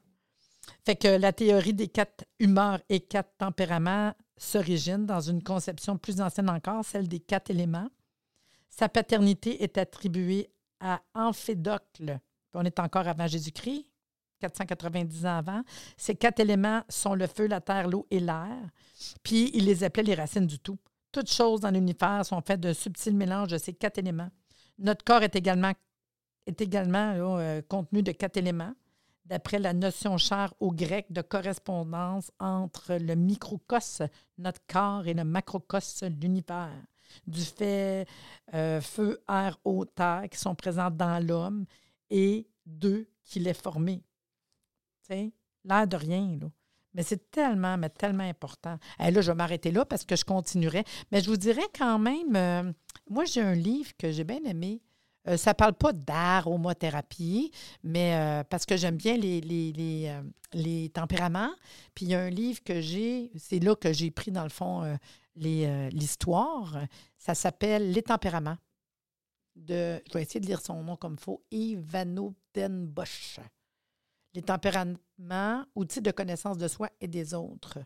Fait 0.86 0.96
que 0.96 1.08
la 1.08 1.34
théorie 1.34 1.74
des 1.74 1.88
quatre 1.88 2.26
humeurs 2.40 2.80
et 2.90 3.00
quatre 3.00 3.36
tempéraments 3.38 4.14
s'origine 4.38 5.06
dans 5.06 5.22
une 5.22 5.44
conception 5.44 5.98
plus 5.98 6.22
ancienne 6.22 6.50
encore, 6.50 6.86
celle 6.86 7.08
des 7.08 7.20
quatre 7.20 7.50
éléments. 7.50 7.90
Sa 8.70 8.90
paternité 8.90 9.64
est 9.64 9.78
attribuée 9.78 10.50
à 10.80 11.02
Amphédocle. 11.14 12.20
On 12.54 12.64
est 12.64 12.80
encore 12.80 13.08
avant 13.08 13.28
Jésus-Christ, 13.28 13.86
490 14.40 15.26
ans 15.26 15.38
avant. 15.38 15.64
Ces 15.98 16.16
quatre 16.16 16.40
éléments 16.40 16.84
sont 16.90 17.16
le 17.16 17.28
feu, 17.28 17.48
la 17.48 17.62
terre, 17.62 17.88
l'eau 17.88 18.06
et 18.12 18.20
l'air. 18.20 18.70
Puis 19.24 19.52
il 19.54 19.66
les 19.66 19.84
appelait 19.84 20.04
les 20.04 20.16
racines 20.16 20.48
du 20.48 20.60
tout. 20.60 20.78
Toutes 21.12 21.32
choses 21.32 21.62
dans 21.62 21.72
l'univers 21.72 22.26
sont 22.26 22.42
faites 22.42 22.60
d'un 22.60 22.74
subtil 22.74 23.16
mélange 23.16 23.50
de 23.50 23.58
ces 23.58 23.74
quatre 23.74 23.98
éléments. 23.98 24.30
Notre 24.78 25.04
corps 25.04 25.24
est 25.24 25.36
également, 25.36 25.72
est 26.46 26.62
également 26.62 27.14
euh, 27.16 27.62
contenu 27.68 28.04
de 28.04 28.12
quatre 28.12 28.38
éléments 28.38 28.74
d'après 29.28 29.60
la 29.60 29.74
notion 29.74 30.18
chère 30.18 30.54
au 30.60 30.72
grec 30.72 31.12
de 31.12 31.22
correspondance 31.22 32.32
entre 32.40 32.96
le 32.96 33.16
microcosme, 33.16 34.08
notre 34.38 34.62
corps, 34.68 35.06
et 35.08 35.14
le 35.14 35.24
macrocosme, 35.24 36.08
l'univers. 36.22 36.72
Du 37.26 37.42
fait 37.42 38.08
euh, 38.54 38.82
feu, 38.82 39.22
air, 39.30 39.58
eau, 39.64 39.86
terre 39.86 40.26
qui 40.30 40.38
sont 40.38 40.56
présents 40.56 40.92
dans 40.92 41.26
l'homme 41.26 41.66
et 42.10 42.48
deux 42.66 43.08
qui 43.24 43.40
l'est 43.40 43.54
formé. 43.54 44.04
L'air 45.10 45.88
de 45.88 45.96
rien, 45.96 46.38
là. 46.42 46.52
Mais 46.94 47.04
c'est 47.04 47.30
tellement, 47.30 47.78
mais 47.78 47.90
tellement 47.90 48.24
important. 48.24 48.80
Et 49.00 49.12
là, 49.12 49.22
je 49.22 49.32
vais 49.32 49.36
m'arrêter 49.36 49.72
là 49.72 49.86
parce 49.86 50.04
que 50.04 50.16
je 50.16 50.26
continuerai. 50.26 50.84
Mais 51.12 51.22
je 51.22 51.30
vous 51.30 51.38
dirais 51.38 51.68
quand 51.78 52.00
même, 52.00 52.36
euh, 52.36 52.74
moi, 53.10 53.24
j'ai 53.26 53.42
un 53.42 53.54
livre 53.54 53.92
que 53.98 54.12
j'ai 54.12 54.24
bien 54.24 54.44
aimé 54.46 54.82
euh, 55.28 55.38
ça 55.38 55.52
ne 55.52 55.56
parle 55.56 55.74
pas 55.74 55.94
d'aromothérapie, 55.94 57.52
mais 57.84 58.16
euh, 58.16 58.44
parce 58.44 58.66
que 58.66 58.78
j'aime 58.78 58.96
bien 58.96 59.18
les, 59.18 59.42
les, 59.42 60.08
euh, 60.08 60.22
les, 60.54 60.90
tempéraments. 60.90 61.54
Puis 61.94 62.06
il 62.06 62.12
y 62.12 62.16
a 62.16 62.22
un 62.22 62.30
livre 62.30 62.64
que 62.64 62.80
j'ai, 62.80 63.32
c'est 63.38 63.60
là 63.60 63.76
que 63.76 63.92
j'ai 63.92 64.12
pris 64.12 64.32
dans 64.32 64.44
le 64.44 64.50
fond 64.50 64.98
l'histoire. 65.36 66.78
Ça 67.18 67.36
s'appelle 67.36 67.92
Les 67.92 68.04
tempéraments. 68.04 68.58
De, 69.56 70.02
je 70.08 70.14
vais 70.14 70.22
essayer 70.22 70.40
de 70.40 70.46
lire 70.46 70.62
son 70.62 70.84
nom 70.84 70.96
comme 70.96 71.14
il 71.14 71.20
faut, 71.20 71.44
Ivano 71.52 72.36
Bosch. 72.56 73.40
Les 74.34 74.44
tempéraments, 74.44 75.66
outils 75.76 76.02
de 76.02 76.12
connaissance 76.12 76.58
de 76.58 76.68
soi 76.68 76.90
et 77.02 77.08
des 77.08 77.34
autres. 77.34 77.80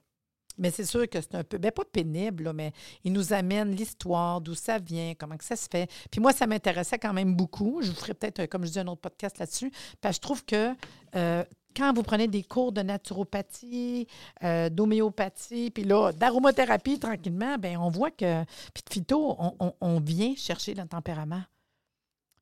Mais 0.62 0.71
c'est 0.71 0.86
sûr 0.86 1.10
que 1.10 1.19
c'est 1.19 1.36
un 1.36 1.43
peu, 1.43 1.58
bien 1.58 1.71
pas 1.71 1.84
pénible, 1.84 2.54
mais 2.54 2.71
il 3.04 3.12
nous 3.12 3.34
amène 3.34 3.71
l'histoire, 3.71 4.39
d'où 4.39 4.54
ça 4.54 4.78
vient, 4.78 5.13
comment 5.17 5.36
ça 5.41 5.56
se 5.56 5.67
fait. 5.69 5.89
Puis 6.10 6.21
moi, 6.21 6.32
ça 6.32 6.47
m'intéressait 6.47 7.00
quand 7.00 7.13
même 7.13 7.36
beaucoup. 7.36 7.82
Je 7.82 7.89
vous 7.89 7.97
ferai 7.97 8.13
peut-être, 8.13 8.45
comme 8.45 8.65
je 8.65 8.71
dis, 8.71 8.80
un 8.80 8.88
autre 8.88 9.02
podcast 9.02 9.39
là-dessus. 9.39 9.71
Parce 10.00 10.17
je 10.17 10.21
trouve 10.21 10.45
que 10.45 10.76
euh, 11.15 11.43
quand 11.76 11.93
vous 11.93 12.04
prenez 12.04 12.28
des 12.28 12.43
cours 12.43 12.71
de 12.71 12.82
naturopathie, 12.82 14.06
euh, 14.43 14.69
d'homéopathie, 14.69 15.71
puis 15.71 15.84
là, 15.84 16.12
d'aromothérapie, 16.12 17.00
tranquillement, 17.00 17.58
ben 17.58 17.78
on 17.78 17.89
voit 17.89 18.12
que, 18.12 18.43
puis 18.74 18.84
de 18.88 18.93
phyto, 18.93 19.36
on, 19.39 19.74
on 19.82 20.00
vient 20.00 20.36
chercher 20.36 20.76
le 20.76 20.86
tempérament. 20.86 21.41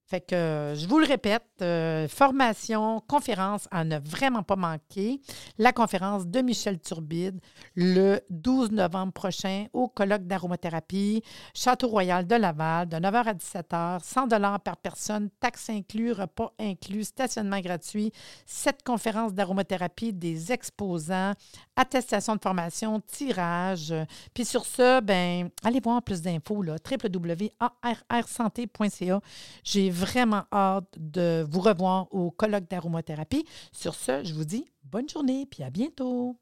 Fait 0.10 0.22
que 0.22 0.74
je 0.76 0.88
vous 0.88 0.98
le 0.98 1.06
répète, 1.06 1.44
euh, 1.62 2.08
formation, 2.08 3.00
conférence 3.08 3.68
à 3.70 3.84
ne 3.84 4.00
vraiment 4.00 4.42
pas 4.42 4.56
manquer. 4.56 5.22
La 5.60 5.72
conférence 5.72 6.26
de 6.26 6.42
Michel 6.42 6.80
Turbide 6.80 7.40
le 7.76 8.20
12 8.32 8.72
novembre 8.72 9.14
prochain 9.14 9.68
au 9.72 9.88
colloque 9.88 10.24
d'aromathérapie, 10.24 11.22
Château 11.54 11.90
Royal 11.90 12.26
de 12.26 12.34
Laval, 12.34 12.90
de 12.90 12.98
9h 12.98 13.24
à 13.24 13.36
17h, 13.36 14.04
100 14.04 14.30
par 14.64 14.78
personne, 14.78 15.30
taxes 15.40 15.70
inclus, 15.70 16.12
repas 16.12 16.54
inclus, 16.60 17.04
stationnement 17.04 17.60
gratuit, 17.60 18.12
cette 18.48 18.82
conférence 18.82 19.36
d'aromathérapie, 19.36 20.12
des 20.12 20.52
exposants, 20.52 21.34
attestation 21.76 22.36
de 22.36 22.42
formation, 22.42 23.00
tirage. 23.00 23.94
Puis 24.34 24.46
sur 24.46 24.66
ce, 24.66 25.02
ben, 25.02 25.52
allez 25.64 25.80
voir 25.80 26.02
plus 26.02 26.24
d'infos, 26.24 26.64
www.arrsanté.ca. 26.64 29.22
J'ai 29.64 29.99
vraiment 30.00 30.44
hâte 30.52 30.94
de 30.98 31.46
vous 31.50 31.60
revoir 31.60 32.08
au 32.12 32.32
colloque 32.32 32.68
d'aromathérapie. 32.70 33.46
Sur 33.72 33.96
ce, 33.96 34.24
je 34.24 34.34
vous 34.34 34.46
dis 34.46 34.66
bonne 34.84 35.08
journée 35.08 35.46
puis 35.46 35.64
à 35.64 35.70
bientôt. 35.70 36.36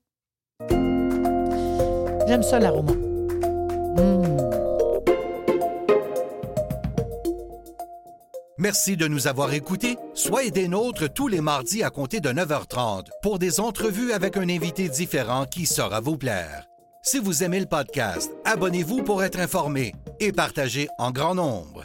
J'aime 2.28 2.44
ça 2.44 2.60
l'aroma. 2.60 2.94
Mmh. 2.94 4.38
Merci 8.60 8.98
de 8.98 9.08
nous 9.08 9.28
avoir 9.28 9.54
écoutés. 9.54 9.98
Soyez 10.16 10.50
des 10.50 10.68
nôtres 10.68 11.14
tous 11.14 11.28
les 11.28 11.42
mardis 11.42 11.84
à 11.84 11.92
compter 11.92 12.20
de 12.20 12.30
9h30 12.30 13.06
pour 13.22 13.38
des 13.38 13.60
entrevues 13.60 14.14
avec 14.14 14.36
un 14.36 14.50
invité 14.50 14.90
différent 14.90 15.46
qui 15.46 15.68
saura 15.68 16.00
vous 16.00 16.18
plaire. 16.18 16.66
Si 17.04 17.20
vous 17.20 17.44
aimez 17.44 17.60
le 17.60 17.68
podcast, 17.68 18.32
abonnez-vous 18.46 19.04
pour 19.04 19.24
être 19.24 19.40
informé 19.40 19.94
et 20.20 20.32
partagez 20.32 20.88
en 20.98 21.12
grand 21.12 21.36
nombre. 21.36 21.84